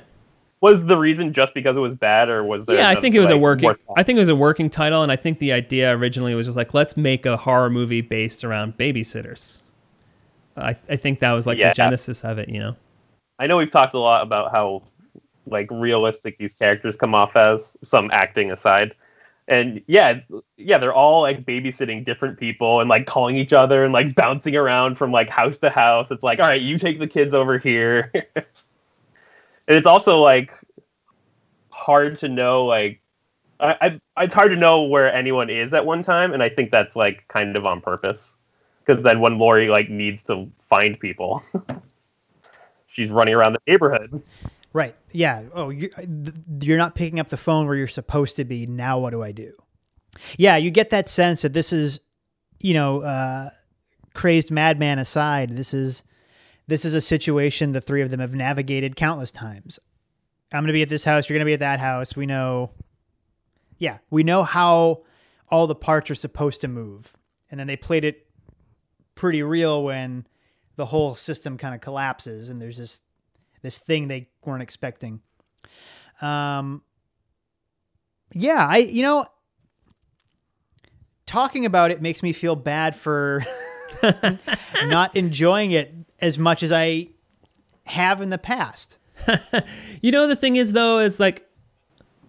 [0.61, 2.89] was the reason just because it was bad or was there yeah.
[2.89, 3.71] I think it was a working.
[3.95, 6.57] I think it was a working title, and I think the idea originally was just
[6.57, 9.61] like, let's make a horror movie based around babysitters.
[10.57, 11.69] I I think that was like Yeah.
[11.69, 12.49] the genesis of it.
[12.49, 12.75] You know.
[13.37, 14.83] I know we've talked a lot about how
[15.45, 18.95] like realistic these characters come off as, some acting aside.
[19.47, 20.21] And yeah,
[20.57, 24.55] yeah, they're all like babysitting different people and like calling each other and like bouncing
[24.55, 26.09] around from like house to house.
[26.09, 28.11] It's like, all right, you take the kids over here.
[29.67, 30.51] and it's also like
[31.69, 33.01] hard to know like
[33.59, 36.71] I, I it's hard to know where anyone is at one time, and I think
[36.71, 38.35] that's like kind of on purpose.
[38.85, 41.41] Because then when Laurie like needs to find people,
[42.87, 44.21] she's running around the neighborhood.
[44.73, 44.95] Right.
[45.11, 45.43] Yeah.
[45.53, 45.91] Oh, th-
[46.61, 48.65] you're not picking up the phone where you're supposed to be.
[48.65, 49.53] Now, what do I do?
[50.37, 51.99] Yeah, you get that sense that this is,
[52.59, 53.49] you know, uh,
[54.13, 56.03] crazed madman aside, this is
[56.67, 59.79] this is a situation the three of them have navigated countless times.
[60.51, 61.29] I'm going to be at this house.
[61.29, 62.15] You're going to be at that house.
[62.15, 62.71] We know.
[63.77, 65.03] Yeah, we know how
[65.49, 67.13] all the parts are supposed to move,
[67.51, 68.25] and then they played it
[69.15, 70.25] pretty real when
[70.75, 72.99] the whole system kind of collapses and there's this
[73.61, 75.21] this thing they weren't expecting.
[76.21, 76.83] Um,
[78.33, 79.25] yeah, I you know,
[81.25, 83.43] talking about it makes me feel bad for
[84.85, 87.09] not enjoying it as much as I
[87.85, 88.97] have in the past.
[90.01, 91.47] You know, the thing is though, is like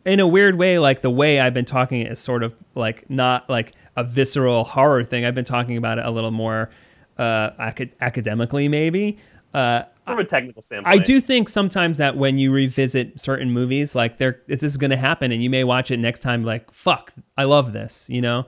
[0.06, 3.50] in a weird way, like the way I've been talking is sort of like not
[3.50, 5.24] like a visceral horror thing.
[5.24, 6.70] I've been talking about it a little more
[7.18, 9.18] uh, acad- academically, maybe.
[9.52, 13.94] Uh, From a technical standpoint, I do think sometimes that when you revisit certain movies,
[13.94, 16.70] like there, this is going to happen, and you may watch it next time, like
[16.72, 18.46] fuck, I love this, you know.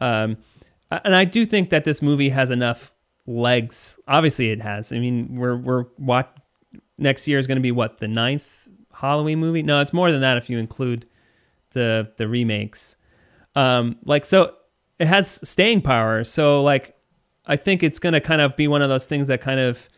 [0.00, 0.38] Um,
[0.90, 2.93] and I do think that this movie has enough
[3.26, 3.98] legs.
[4.08, 4.92] Obviously, it has.
[4.92, 6.36] I mean, we're we're what
[6.98, 8.64] next year is going to be what the ninth
[8.94, 9.62] Halloween movie?
[9.62, 11.06] No, it's more than that if you include
[11.72, 12.96] the the remakes.
[13.56, 14.54] Um, like so,
[14.98, 16.24] it has staying power.
[16.24, 16.96] So like,
[17.46, 19.88] I think it's going to kind of be one of those things that kind of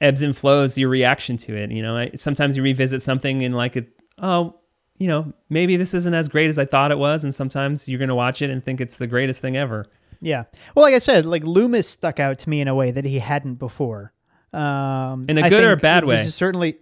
[0.00, 1.70] ebbs and flows your reaction to it.
[1.70, 4.60] You know, sometimes you revisit something and like it, oh,
[4.96, 7.98] you know, maybe this isn't as great as I thought it was, and sometimes you're
[7.98, 9.86] gonna watch it and think it's the greatest thing ever.
[10.24, 10.44] Yeah.
[10.74, 13.18] Well, like I said, like Loomis stuck out to me in a way that he
[13.18, 14.12] hadn't before.
[14.52, 16.28] Um, In a good or think bad way?
[16.28, 16.78] Certainly.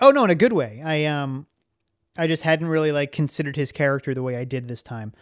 [0.00, 0.80] Oh no, in a good way.
[0.84, 1.46] I um,
[2.16, 5.12] I just hadn't really like considered his character the way I did this time,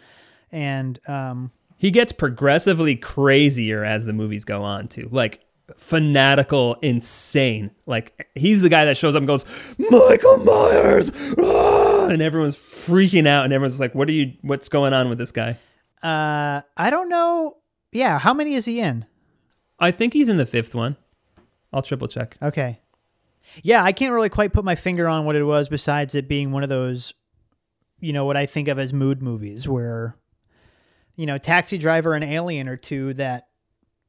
[0.51, 5.09] and um, He gets progressively crazier as the movies go on, too.
[5.11, 5.43] Like
[5.77, 7.71] fanatical, insane.
[7.85, 9.45] Like he's the guy that shows up and goes,
[9.77, 12.07] "Michael Myers," ah!
[12.07, 14.33] and everyone's freaking out, and everyone's like, "What are you?
[14.41, 15.57] What's going on with this guy?"
[16.03, 17.57] uh, I don't know.
[17.93, 19.05] Yeah, how many is he in?
[19.79, 20.97] I think he's in the fifth one.
[21.71, 22.37] I'll triple check.
[22.41, 22.79] Okay.
[23.61, 26.51] Yeah, I can't really quite put my finger on what it was besides it being
[26.51, 27.13] one of those,
[27.99, 30.15] you know, what I think of as mood movies where,
[31.15, 33.47] you know, Taxi Driver and Alien are two that,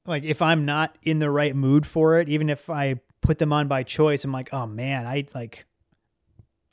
[0.06, 3.52] like, if I'm not in the right mood for it, even if I put them
[3.52, 5.66] on by choice, I'm like, oh man, I like,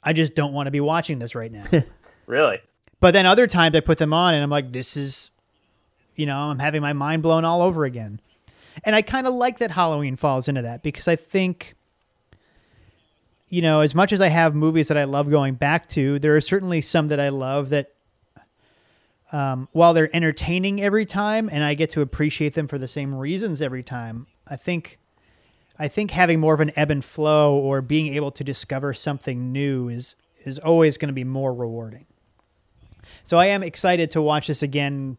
[0.03, 1.65] I just don't want to be watching this right now.
[2.27, 2.59] Really?
[3.01, 5.30] but then other times I put them on and I'm like, this is,
[6.15, 8.19] you know, I'm having my mind blown all over again.
[8.83, 11.75] And I kind of like that Halloween falls into that because I think,
[13.49, 16.35] you know, as much as I have movies that I love going back to, there
[16.35, 17.91] are certainly some that I love that,
[19.33, 23.15] um, while they're entertaining every time and I get to appreciate them for the same
[23.15, 24.99] reasons every time, I think,
[25.79, 29.51] I think having more of an ebb and flow or being able to discover something
[29.51, 32.05] new is is always going to be more rewarding.
[33.23, 35.17] So I am excited to watch this again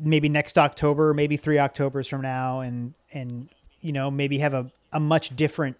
[0.00, 3.48] maybe next October, maybe three Octobers from now, and and
[3.80, 5.76] you know maybe have a, a much different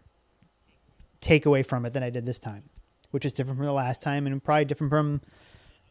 [1.20, 2.64] takeaway from it than I did this time,
[3.10, 5.20] which is different from the last time and probably different from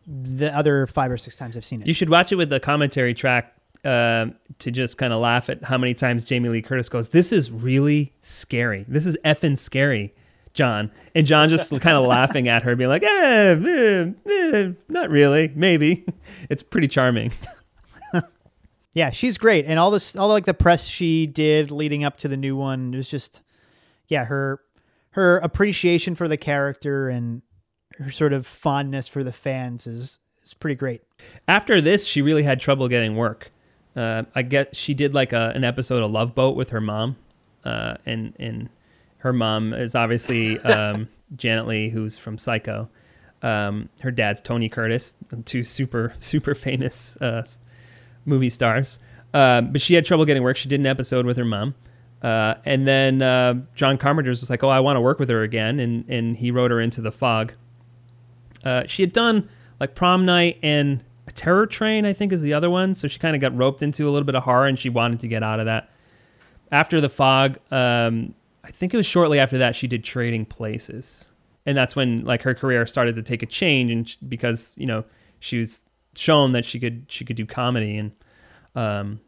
[0.08, 1.88] the other five or six times I've seen it.
[1.88, 3.56] You should watch it with the commentary track
[3.86, 7.32] um, to just kind of laugh at how many times Jamie Lee Curtis goes, "This
[7.32, 8.86] is really scary.
[8.88, 10.14] This is effing scary."
[10.54, 15.10] John and John just kind of laughing at her, being like, eh, eh, eh, not
[15.10, 16.06] really, maybe.
[16.50, 17.32] It's pretty charming.
[18.94, 22.28] yeah, she's great, and all this, all like the press she did leading up to
[22.28, 23.42] the new one, it was just,
[24.08, 24.62] yeah, her
[25.12, 27.42] her appreciation for the character and
[27.98, 31.02] her sort of fondness for the fans is is pretty great.
[31.48, 33.52] After this, she really had trouble getting work.
[33.96, 37.16] Uh, I get she did like a, an episode of Love Boat with her mom,
[37.64, 38.70] uh, and and
[39.18, 42.90] her mom is obviously um, Janet Leigh, who's from Psycho.
[43.44, 45.14] Um, her dad's Tony Curtis,
[45.46, 47.44] two super super famous uh,
[48.26, 49.00] movie stars.
[49.34, 50.58] Uh, but she had trouble getting work.
[50.58, 51.76] She did an episode with her mom.
[52.22, 55.42] Uh, and then uh, John Carpenter's was like, "Oh, I want to work with her
[55.42, 57.54] again," and and he wrote her into The Fog.
[58.64, 59.50] Uh, she had done
[59.80, 61.04] like Prom Night and
[61.34, 62.94] Terror Train, I think, is the other one.
[62.94, 65.20] So she kind of got roped into a little bit of horror, and she wanted
[65.22, 65.90] to get out of that.
[66.72, 71.28] After The Fog, um, I think it was shortly after that she did Trading Places,
[71.66, 74.86] and that's when like her career started to take a change, and sh- because you
[74.86, 75.04] know
[75.40, 75.82] she was
[76.16, 78.12] shown that she could she could do comedy, and
[78.76, 79.20] um,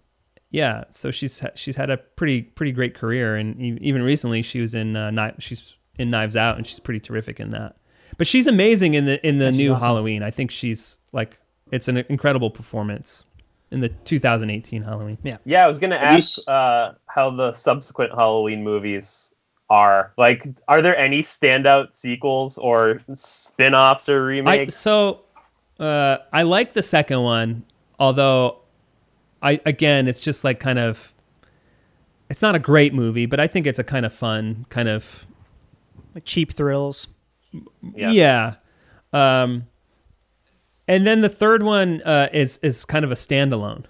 [0.51, 4.59] yeah, so she's she's had a pretty pretty great career, and e- even recently she
[4.61, 7.75] was in uh, Kni- she's in Knives Out, and she's pretty terrific in that.
[8.17, 9.84] But she's amazing in the in the Yeah, new awesome.
[9.84, 10.23] Halloween.
[10.23, 11.39] I think she's like
[11.71, 13.25] it's an incredible performance
[13.71, 15.17] in the 2018 Halloween.
[15.23, 19.34] Yeah, Yeah, I was gonna ask s- uh, how the subsequent Halloween movies
[19.71, 20.13] are.
[20.17, 24.75] Like, are there any standout sequels or spin-offs or I, remakes?
[24.75, 25.21] so
[25.80, 27.63] uh, I like the second one,
[27.99, 28.59] although
[29.41, 31.13] I again it's just like kind of
[32.30, 35.27] it's not a great movie, but I think it's a kind of fun kind of
[36.15, 37.07] Like cheap thrills.
[37.95, 38.11] Yeah.
[38.11, 38.56] yeah.
[39.14, 39.68] Um,
[40.88, 43.85] and then the third one uh, is is kind of a standalone,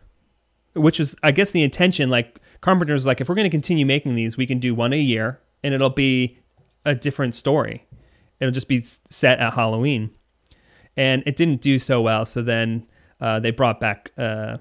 [0.73, 2.09] which is I guess the intention.
[2.09, 4.99] Like Carpenter's like, if we're going to continue making these, we can do one a
[4.99, 6.37] year, and it'll be
[6.85, 7.85] a different story.
[8.39, 10.11] It'll just be set at Halloween,
[10.97, 12.25] and it didn't do so well.
[12.25, 12.87] So then
[13.21, 14.57] uh, they brought back uh,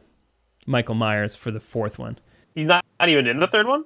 [0.66, 2.18] Michael Myers for the fourth one.
[2.54, 3.84] He's not, not even in the third one.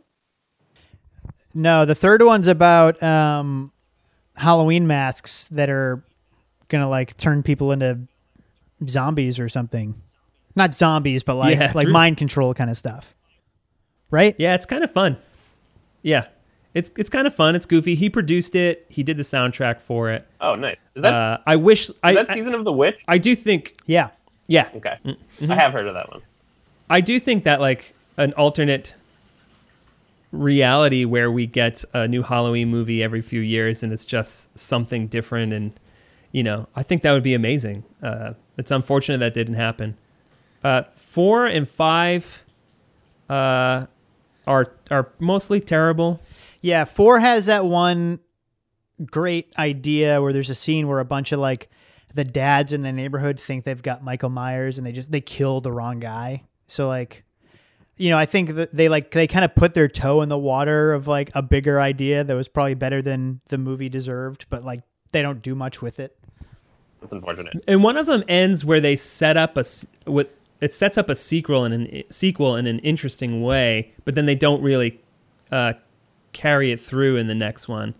[1.55, 3.73] No, the third one's about um,
[4.37, 6.03] Halloween masks that are
[6.69, 8.01] gonna like turn people into
[8.87, 9.95] zombies or something.
[10.55, 13.15] Not zombies, but like Yeah, like really- mind control kind of stuff.
[14.11, 14.37] Right?
[14.39, 15.17] Yeah, it's kind of fun.
[16.03, 16.27] Yeah,
[16.77, 17.57] it's it's kind of fun.
[17.57, 17.95] It's goofy.
[17.95, 18.85] He produced it.
[18.89, 20.27] He did the soundtrack for it.
[20.41, 20.77] Oh, nice.
[20.95, 22.99] Is that Uh, I wish I, is that I season of the witch?
[23.09, 24.11] I do think Yeah.
[24.47, 25.51] yeah Okay, Mm-hmm.
[25.51, 26.23] I have heard of that one.
[26.91, 28.95] I do think that like an alternate
[30.33, 35.07] reality where we get a new Halloween movie every few years and it's just something
[35.07, 35.73] different and
[36.33, 37.85] you know I think that would be amazing.
[38.03, 39.97] Uh, it's unfortunate that didn't happen.
[40.63, 42.45] Uh, four and five
[43.31, 43.87] uh,
[44.47, 46.21] are are mostly terrible.
[46.67, 48.19] Yeah, four has that one
[49.09, 51.71] great idea where there's a scene where a bunch of like
[52.13, 55.61] the dads in the neighborhood think they've got Michael Myers and they just they kill
[55.61, 56.43] the wrong guy.
[56.67, 57.23] So like
[57.97, 60.37] you know, I think that they like they kind of put their toe in the
[60.37, 64.65] water of like a bigger idea that was probably better than the movie deserved, but
[64.65, 64.81] like
[65.13, 66.19] they don't do much with it.
[67.01, 67.63] That's unfortunate.
[67.69, 69.65] And one of them ends where they set up a
[70.07, 74.27] what it sets up a sequel in an sequel in an interesting way, but then
[74.27, 75.01] they don't really
[75.53, 75.75] uh,
[76.37, 77.95] carry it through in the next one.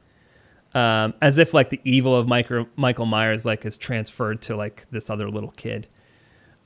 [0.75, 4.85] Um, as if like the evil of Michael Michael Myers like is transferred to like
[4.91, 5.87] this other little kid.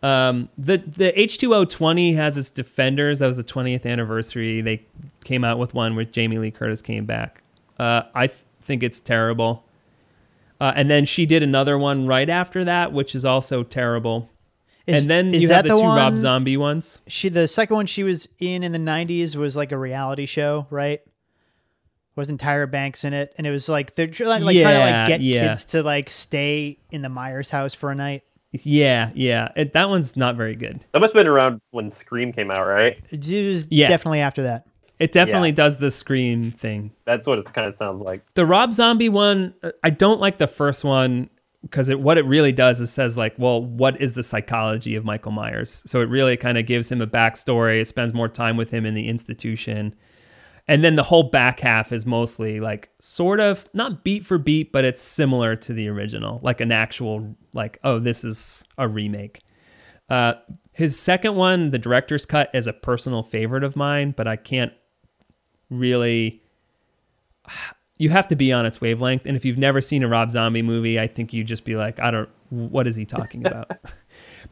[0.02, 3.20] Um, the the H two O twenty has its defenders.
[3.20, 4.62] That was the twentieth anniversary.
[4.62, 4.82] They
[5.22, 7.42] came out with one where Jamie Lee Curtis came back.
[7.78, 9.64] Uh, I th- think it's terrible.
[10.60, 14.28] Uh, and then she did another one right after that, which is also terrible.
[14.86, 17.00] Is- and then you have the, the two Rob Zombie ones.
[17.06, 20.66] She the second one she was in in the '90s was like a reality show,
[20.68, 21.00] right?
[22.20, 23.32] Wasn't Tyra Banks in it?
[23.38, 25.48] And it was like they're tr- like, like trying to like get yeah.
[25.48, 28.24] kids to like stay in the Myers house for a night.
[28.52, 29.48] Yeah, yeah.
[29.56, 30.84] It, that one's not very good.
[30.92, 32.98] That must have been around when Scream came out, right?
[33.10, 33.88] It was Yeah.
[33.88, 34.66] definitely after that.
[34.98, 35.54] It definitely Yeah.
[35.54, 36.90] does the scream thing.
[37.06, 38.22] That's what it kind of sounds like.
[38.34, 41.30] The Rob Zombie one, uh, I don't like the first one
[41.62, 45.04] because it, what it really does is says like, well, what is the psychology of
[45.06, 45.82] Michael Myers?
[45.86, 47.80] So it really kind of gives him a backstory.
[47.80, 49.94] It spends more time with him in the institution,
[50.70, 54.70] and then the whole back half is mostly like sort of not beat for beat,
[54.70, 59.40] but it's similar to the original, like an actual like, oh, this is a remake.
[60.08, 60.34] Uh,
[60.70, 64.72] his second one, the director's cut, is a personal favorite of mine, but I can't
[65.70, 66.40] really
[67.98, 69.26] you have to be on its wavelength.
[69.26, 71.98] And if you've never seen a rob zombie movie i think you'd just be like
[71.98, 73.70] i don't what is he talking about?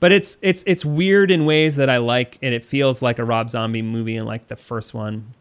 [0.00, 3.24] But it's it's it's weird in ways that i like and it feels like a
[3.24, 5.34] rob zombie movie in like the first one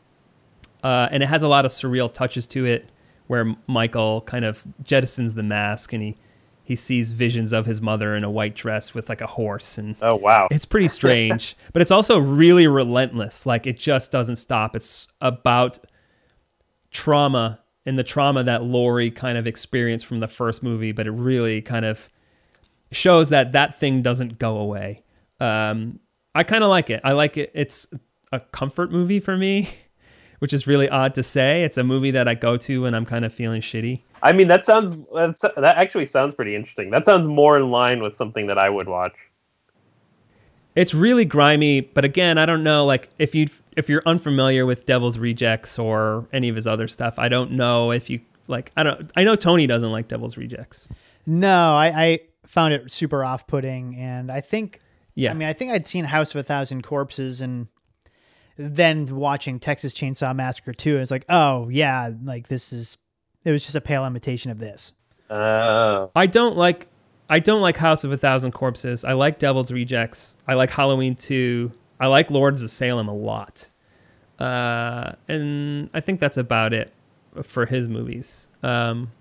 [0.87, 2.81] uh, and it has a lot of surreal touches to it
[3.27, 6.15] where michael kind of jettisons the mask and he
[6.63, 9.95] he sees visions of his mother in a white dress with like a horse and
[10.01, 10.47] Oh wow.
[10.51, 13.45] it's pretty strange, but it's also really relentless.
[13.45, 14.75] Like it just doesn't stop.
[14.75, 15.79] It's about
[16.91, 21.11] trauma and the trauma that Laurie kind of experienced from the first movie, but it
[21.11, 22.09] really kind of
[22.91, 25.03] shows that that thing doesn't go away.
[25.39, 25.99] Um,
[26.35, 26.99] I kind of like it.
[27.03, 27.49] I like it.
[27.53, 27.87] It's
[28.33, 29.69] a comfort movie for me,
[30.39, 31.63] which is really odd to say.
[31.63, 34.01] It's a movie that I go to when I'm kind of feeling shitty.
[34.23, 36.89] I mean, that sounds that's, that actually sounds pretty interesting.
[36.91, 39.13] That sounds more in line with something that I would watch.
[40.75, 42.85] It's really grimy, but again, I don't know.
[42.85, 47.17] Like if you if you're unfamiliar with Devil's Rejects or any of his other stuff,
[47.17, 48.71] I don't know if you like.
[48.77, 49.11] I don't.
[49.15, 50.87] I know Tony doesn't like Devil's Rejects.
[51.25, 54.79] No, I, I found it super off-putting, and I think
[55.17, 57.67] Yeah, I mean I think I'd seen House of a Thousand Corpses and
[58.57, 62.97] then watching Texas Chainsaw Massacre 2 and it's like, "Oh, yeah, like this is
[63.43, 64.93] it was just a pale imitation of this."
[65.29, 66.87] Oh, I don't like.
[67.29, 69.03] I don't like House of a Thousand Corpses.
[69.03, 70.37] I like Devil's Rejects.
[70.47, 71.71] I like Halloween Two.
[71.99, 73.69] I like Lords of Salem a lot.
[74.39, 76.93] Uh, and I think that's about it
[77.43, 78.49] for his movies.
[78.63, 79.11] Um,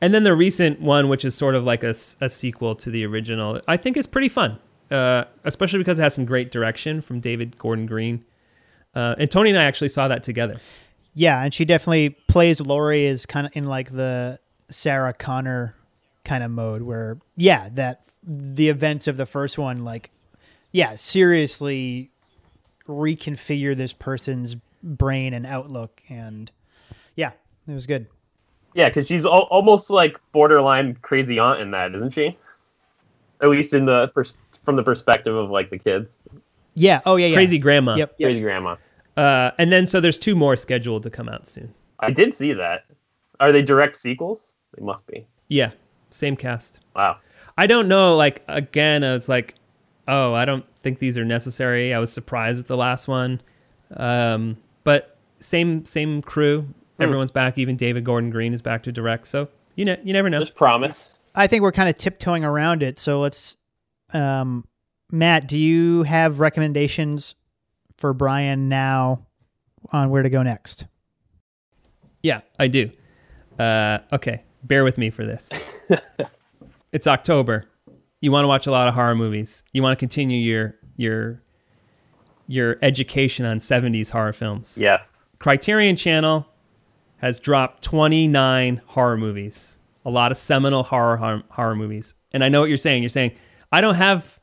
[0.00, 3.60] and then the recent one, which is sort of like a sequel to the original,
[3.66, 4.58] I think is pretty fun,
[4.90, 8.24] uh, especially because it has some great direction from David Gordon Green.
[8.96, 10.58] Uh, and Tony and I actually saw that together.
[11.14, 14.38] Yeah, and she definitely plays Laurie as kind of in like the
[14.70, 15.74] Sarah Connor
[16.24, 20.10] kind of mode where yeah, that the events of the first one like
[20.72, 22.10] yeah, seriously
[22.88, 26.50] reconfigure this person's brain and outlook and
[27.16, 27.32] yeah,
[27.68, 28.06] it was good.
[28.74, 32.36] yeah, because she's al- almost like borderline crazy aunt in that, isn't she?
[33.40, 36.08] At least in the pers- from the perspective of like the kids,
[36.74, 37.34] Yeah, oh yeah, yeah.
[37.36, 37.94] Crazy Grandma.
[37.96, 38.16] Yep.
[38.18, 38.76] crazy grandma.
[39.16, 41.72] Uh, and then so there's two more scheduled to come out soon.
[42.00, 42.84] I did see that.
[43.40, 44.56] Are they direct sequels?
[44.76, 45.26] They must be.
[45.48, 45.70] Yeah,
[46.10, 46.80] same cast.
[46.94, 47.18] Wow.
[47.56, 48.16] I don't know.
[48.16, 49.54] Like again, I was like,
[50.08, 51.94] oh, I don't think these are necessary.
[51.94, 53.40] I was surprised with the last one,
[53.96, 56.66] um, but same same crew.
[56.98, 57.58] Everyone's back.
[57.58, 59.26] Even David Gordon Green is back to direct.
[59.26, 60.38] So you know, you never know.
[60.38, 61.14] There's promise.
[61.34, 63.56] I think we're kind of tiptoeing around it, so let's
[64.12, 64.64] um
[65.12, 67.35] Matt, do you have recommendations
[67.96, 69.26] for Brian now
[69.92, 70.86] on where to go next?
[72.22, 72.90] Yeah, I do.
[73.58, 75.50] Uh, okay, bear with me for this.
[76.92, 77.66] it's October.
[78.20, 79.62] You want to watch a lot of horror movies.
[79.72, 81.42] You want to continue your your
[82.48, 84.76] your education on 70s horror films.
[84.80, 85.18] Yes.
[85.38, 86.46] Criterion Channel
[87.18, 92.14] has dropped 29 horror movies, a lot of seminal horror horror, horror movies.
[92.32, 93.02] And I know what you're saying.
[93.02, 93.32] You're saying,
[93.72, 94.38] I don't have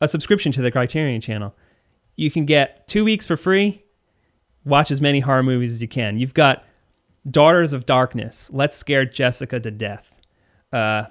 [0.00, 1.54] a subscription to the Criterion Channel.
[2.16, 3.84] You can get two weeks for free,
[4.64, 6.18] watch as many horror movies as you can.
[6.18, 6.64] You've got
[7.30, 10.12] Daughters of Darkness, Let's Scare Jessica to Death,
[10.72, 11.04] uh,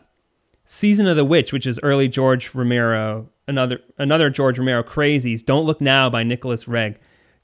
[0.65, 5.45] Season of the Witch, which is early George Romero, another another George Romero crazies.
[5.45, 6.95] Don't Look Now by Nicolas Roeg.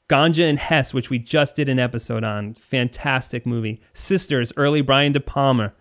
[0.10, 3.82] Ganja and Hess, which we just did an episode on, fantastic movie.
[3.94, 5.72] Sisters, early Brian De Palma.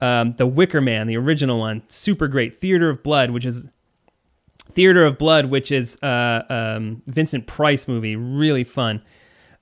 [0.00, 2.54] Um, the Wicker Man, the original one, super great.
[2.54, 3.66] Theater of Blood, which is
[4.72, 9.02] Theater of Blood, which is uh, um, Vincent Price movie, really fun.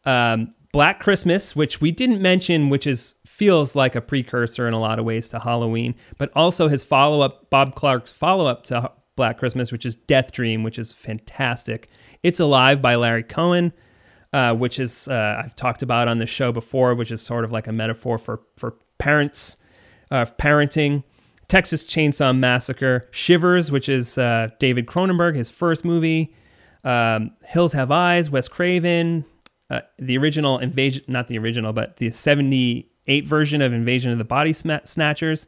[0.05, 4.81] Um, Black Christmas, which we didn't mention, which is feels like a precursor in a
[4.81, 8.91] lot of ways to Halloween, but also his follow up, Bob Clark's follow up to
[9.17, 11.89] Black Christmas, which is Death Dream, which is fantastic.
[12.23, 13.73] It's Alive by Larry Cohen.
[14.35, 17.53] uh, which is uh, I've talked about on the show before, which is sort of
[17.53, 19.57] like a metaphor for for parents,
[20.11, 21.05] uh, parenting.
[21.55, 26.35] Texas Chainsaw Massacre, Shivers, which is uh, David Cronenberg, his first movie.
[26.83, 29.25] Um, Hills Have Eyes, Wes Craven,
[29.71, 34.25] uh, the original invasion, not the original, but the 78 version of Invasion of the
[34.25, 35.47] Body Snatchers.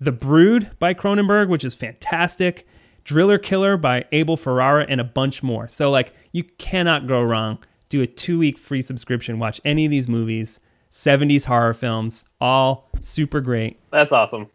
[0.00, 2.66] The Brood by Cronenberg, which is fantastic.
[3.04, 5.68] Driller Killer by Abel Ferrara, and a bunch more.
[5.68, 7.58] So, like, you cannot go wrong.
[7.90, 10.58] Do a two week free subscription, watch any of these movies,
[10.90, 13.78] 70s horror films, all super great.
[13.92, 14.48] That's awesome.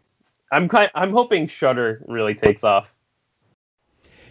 [0.50, 2.92] I'm kind, I'm hoping Shudder really takes off.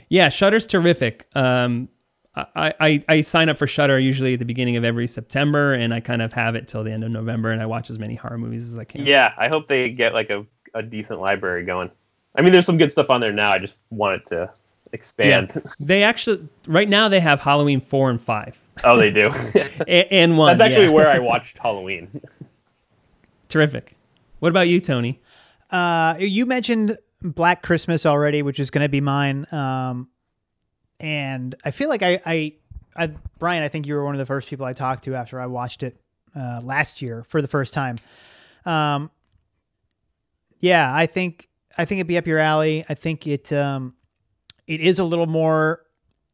[0.10, 1.28] Yeah, Shudder's terrific.
[1.36, 1.90] Um,
[2.36, 5.94] I, I, I sign up for Shudder usually at the beginning of every September, and
[5.94, 8.16] I kind of have it till the end of November, and I watch as many
[8.16, 9.06] horror movies as I can.
[9.06, 11.92] Yeah, I hope they get like a, a decent library going.
[12.36, 13.52] I mean, there's some good stuff on there now.
[13.52, 14.52] I just want it to
[14.94, 15.52] expand.
[15.54, 15.62] Yeah.
[15.80, 18.60] They actually right now they have Halloween four and five.
[18.84, 19.30] Oh, they do.
[19.88, 20.58] and, and, one.
[20.58, 20.94] That's actually yeah.
[20.94, 22.10] where I watched Halloween.
[23.50, 23.96] Terrific.
[24.40, 25.20] What about you, Tony?
[25.70, 29.46] Uh, you mentioned Black Christmas already, which is going to be mine.
[29.52, 30.10] Um,
[31.00, 32.54] and I feel like I, I,
[32.96, 35.40] I, Brian, I think you were one of the first people I talked to after
[35.40, 36.00] I watched it
[36.36, 37.98] uh, last year for the first time.
[38.66, 39.12] Um,
[40.60, 41.48] yeah, I think
[41.78, 42.84] I think it'd be up your alley.
[42.90, 43.94] I think it um,
[44.68, 45.86] it is a little more,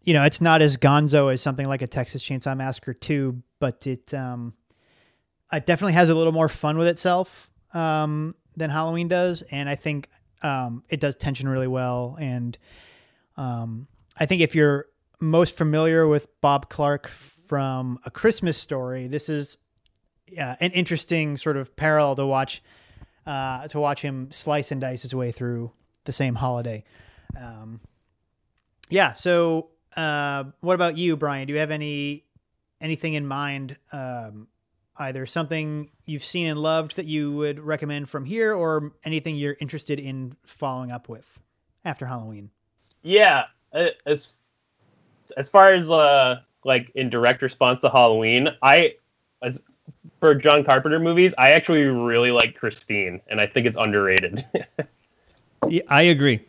[0.04, 3.86] you know, it's not as gonzo as something like a Texas Chainsaw Massacre two, but
[3.86, 4.54] it um,
[5.54, 9.76] it definitely has a little more fun with itself um, than Halloween does, and I
[9.76, 10.10] think
[10.42, 12.18] um, it does tension really well.
[12.20, 12.58] And
[13.38, 13.88] um,
[14.18, 14.88] I think if you're
[15.20, 19.58] most familiar with Bob Clark from A Christmas Story, this is
[20.38, 22.62] an interesting sort of parallel to watch
[23.26, 25.72] uh, to watch him slice and dice his way through
[26.04, 26.84] the same holiday.
[27.36, 27.80] Um,
[28.90, 29.14] yeah.
[29.14, 31.48] So, uh, what about you, Brian?
[31.48, 32.26] Do you have any
[32.80, 33.78] anything in mind?
[33.92, 34.48] Um,
[34.98, 39.58] either something you've seen and loved that you would recommend from here, or anything you're
[39.60, 41.40] interested in following up with
[41.84, 42.50] after Halloween?
[43.04, 43.46] Yeah,
[44.06, 44.34] as
[45.38, 48.96] as far as uh, like in direct response to Halloween, I
[49.42, 49.62] as
[50.20, 54.46] for John Carpenter movies, I actually really like Christine, and I think it's underrated.
[55.68, 56.46] yeah, I agree.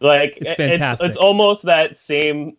[0.00, 1.06] Like it's fantastic.
[1.06, 2.56] It's, it's, almost that same.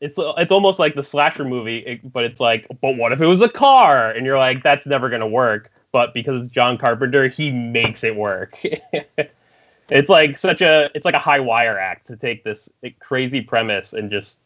[0.00, 3.42] It's it's almost like the slasher movie, but it's like, but what if it was
[3.42, 4.10] a car?
[4.10, 5.70] And you're like, that's never gonna work.
[5.90, 8.58] But because it's John Carpenter, he makes it work.
[9.90, 12.68] it's like such a it's like a high wire act to take this
[13.00, 14.40] crazy premise and just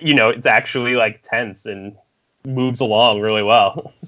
[0.00, 1.96] you know it's actually like tense and
[2.44, 3.92] moves along really well.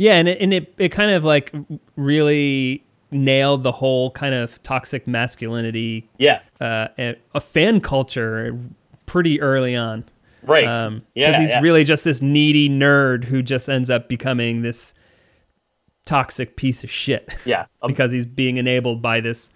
[0.00, 1.52] Yeah, and it, and it it kind of like
[1.96, 6.08] really nailed the whole kind of toxic masculinity.
[6.16, 6.50] Yes.
[6.58, 6.88] Uh,
[7.34, 8.58] a fan culture
[9.10, 10.04] pretty early on.
[10.44, 10.64] Right.
[10.64, 11.60] Um, because he's yeah.
[11.60, 14.94] really just this needy nerd who just ends up becoming this
[16.04, 17.34] toxic piece of shit.
[17.44, 17.66] Yeah.
[17.82, 19.50] Um, because he's being enabled by this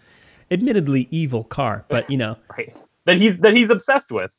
[0.50, 2.36] admittedly evil car, but you know.
[2.58, 2.76] right.
[3.04, 4.32] That he's that he's obsessed with.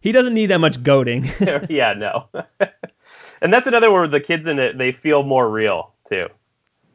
[0.00, 1.26] He doesn't need that much goading.
[1.68, 2.28] yeah, no.
[3.40, 6.28] and that's another where the kids in it they feel more real too,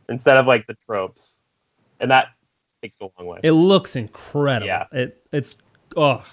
[0.07, 1.39] instead of like the tropes,
[1.99, 2.27] and that
[2.81, 3.39] takes a long way.
[3.43, 4.67] It looks incredible.
[4.67, 5.57] Yeah, it it's
[5.97, 6.23] oh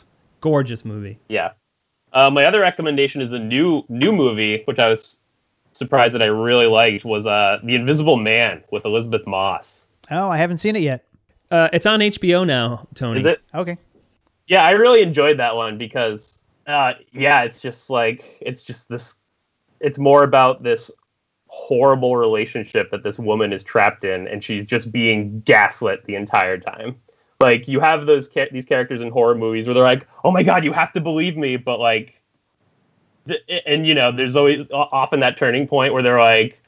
[0.40, 1.18] gorgeous movie.
[1.28, 1.52] Yeah.
[2.12, 5.22] Uh, my other recommendation is a new new movie, which I was
[5.72, 9.84] surprised that I really liked, was uh, The Invisible Man with Elisabeth Moss.
[10.10, 11.06] Oh, I haven't seen it yet.
[11.50, 13.20] Uh, it's on HBO now, Tony.
[13.20, 13.40] Is it?
[13.54, 13.78] Okay.
[14.46, 19.16] Yeah, I really enjoyed that one because, uh, yeah, it's just like it's just this.
[19.80, 20.90] It's more about this
[21.46, 26.58] horrible relationship that this woman is trapped in, and she's just being gaslit the entire
[26.58, 26.96] time.
[27.40, 30.42] Like you have those ca- these characters in horror movies where they're like, "Oh my
[30.42, 32.20] god, you have to believe me," but like,
[33.26, 36.60] th- and you know, there's always often that turning point where they're like,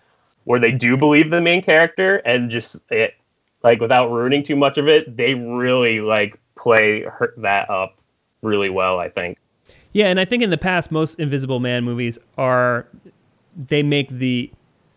[0.45, 3.15] where they do believe the main character, and just it,
[3.63, 7.99] like without ruining too much of it, they really like play her- that up
[8.41, 8.99] really well.
[8.99, 9.37] I think.
[9.93, 12.87] Yeah, and I think in the past, most Invisible Man movies are
[13.55, 14.51] they make the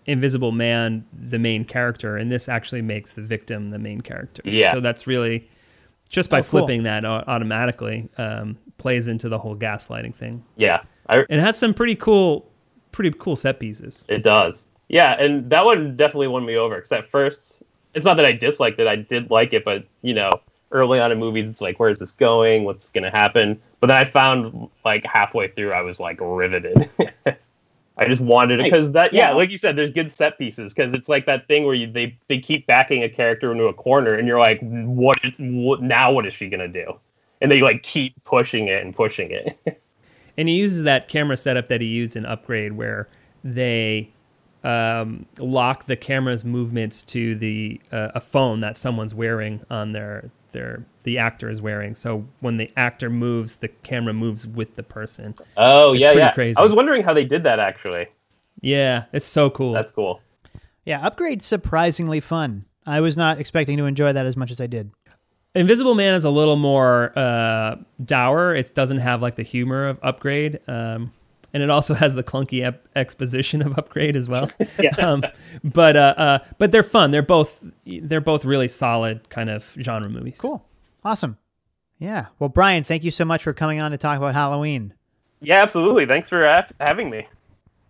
[0.06, 4.42] Invisible Man the main character, and this actually makes the victim the main character.
[4.46, 4.72] Yeah.
[4.72, 5.50] So that's really
[6.10, 6.50] just by Oh, cool.
[6.50, 10.44] flipping that automatically um, plays into the whole gaslighting thing.
[10.56, 12.50] Yeah, I, it has some pretty cool,
[12.92, 14.06] pretty cool set pieces.
[14.08, 14.68] It does.
[14.90, 16.76] Yeah, and that one definitely won me over.
[16.76, 17.64] Because at first,
[17.94, 20.30] it's not that I disliked it; I did like it, but you know,
[20.72, 22.64] early on in movies, it's like, where's this going?
[22.66, 23.60] What's gonna happen?
[23.80, 26.90] But then I found like halfway through, I was like riveted.
[27.98, 28.72] I just wanted it Nice.
[28.72, 29.36] because that, yeah, Yeah.
[29.36, 32.18] like you said, there's good set pieces because it's like that thing where you, they
[32.28, 35.82] they keep backing a character into a corner, and you're like, what, what?
[35.82, 37.00] Now what is she gonna do?
[37.42, 39.58] And they like keep pushing it and pushing it.
[40.38, 43.08] and he uses that camera setup that he used in Upgrade, where
[43.44, 44.10] they
[44.64, 50.32] um, lock the camera's movements to the uh, a phone that someone's wearing on their
[50.56, 51.94] their the actor is wearing.
[51.94, 55.36] So when the actor moves, the camera moves with the person.
[55.56, 56.32] Oh It's yeah, pretty yeah.
[56.34, 56.58] crazy.
[56.58, 58.08] I was wondering how they did that actually.
[58.62, 59.74] Yeah, it's so cool.
[59.74, 60.22] That's cool.
[60.86, 62.66] Yeah, upgrade surprisingly fun.
[62.86, 64.92] I was not expecting to enjoy that as much as I did.
[65.56, 68.54] Invisible Man is a little more uh, dour.
[68.54, 71.14] It doesn't have like the humor of Upgrade, um,
[71.56, 74.52] and it also has the clunky ep- exposition of Upgrade as well.
[74.78, 74.90] Yeah.
[74.98, 75.24] um,
[75.64, 77.12] but uh, uh, but they're fun.
[77.12, 80.38] They're both they're both really solid kind of genre movies.
[80.40, 80.64] Cool.
[81.06, 81.38] Awesome.
[81.98, 82.26] Yeah.
[82.40, 84.94] Well, Brian, thank you so much for coming on to talk about Halloween.
[85.40, 86.06] Yeah, absolutely.
[86.06, 87.26] Thanks for ha- having me.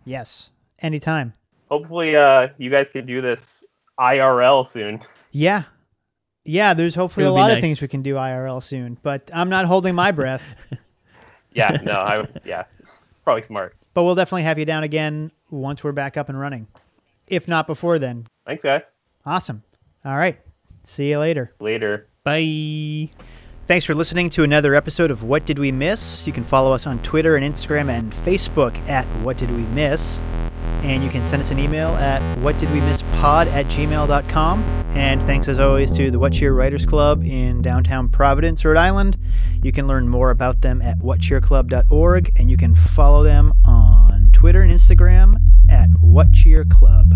[0.04, 0.50] Yes.
[0.78, 1.32] Anytime.
[1.68, 3.64] Hopefully, uh, you guys can do this
[3.98, 5.00] IRL soon.
[5.32, 5.64] Yeah.
[6.44, 8.96] Yeah, there's hopefully It a would be lot of things we can do IRL soon,
[9.02, 10.54] but I'm not holding my breath.
[11.52, 12.64] Yeah, no, I yeah,
[13.26, 13.76] probably smart.
[13.92, 16.66] but we'll definitely have you down again once we're back up and running.
[17.26, 18.28] If not before then.
[18.46, 18.82] Thanks, guys.
[19.24, 19.64] Awesome.
[20.04, 20.38] All right.
[20.84, 21.52] See you later.
[21.58, 22.06] Later.
[22.22, 23.10] Bye.
[23.66, 26.24] Thanks for listening to another episode of What Did We Miss?
[26.24, 30.22] You can follow us on Twitter and Instagram and Facebook at What Did We Miss?
[30.82, 34.62] And you can send us an email at whatdidwemisspod at gmail.com.
[34.90, 39.18] And thanks as always to the What Cheer Writers Club in downtown Providence, Rhode Island.
[39.62, 44.62] You can learn more about them at whatcheerclub.org and you can follow them on Twitter
[44.62, 46.70] and Instagram at whatcheerclub.
[46.70, 47.14] Club.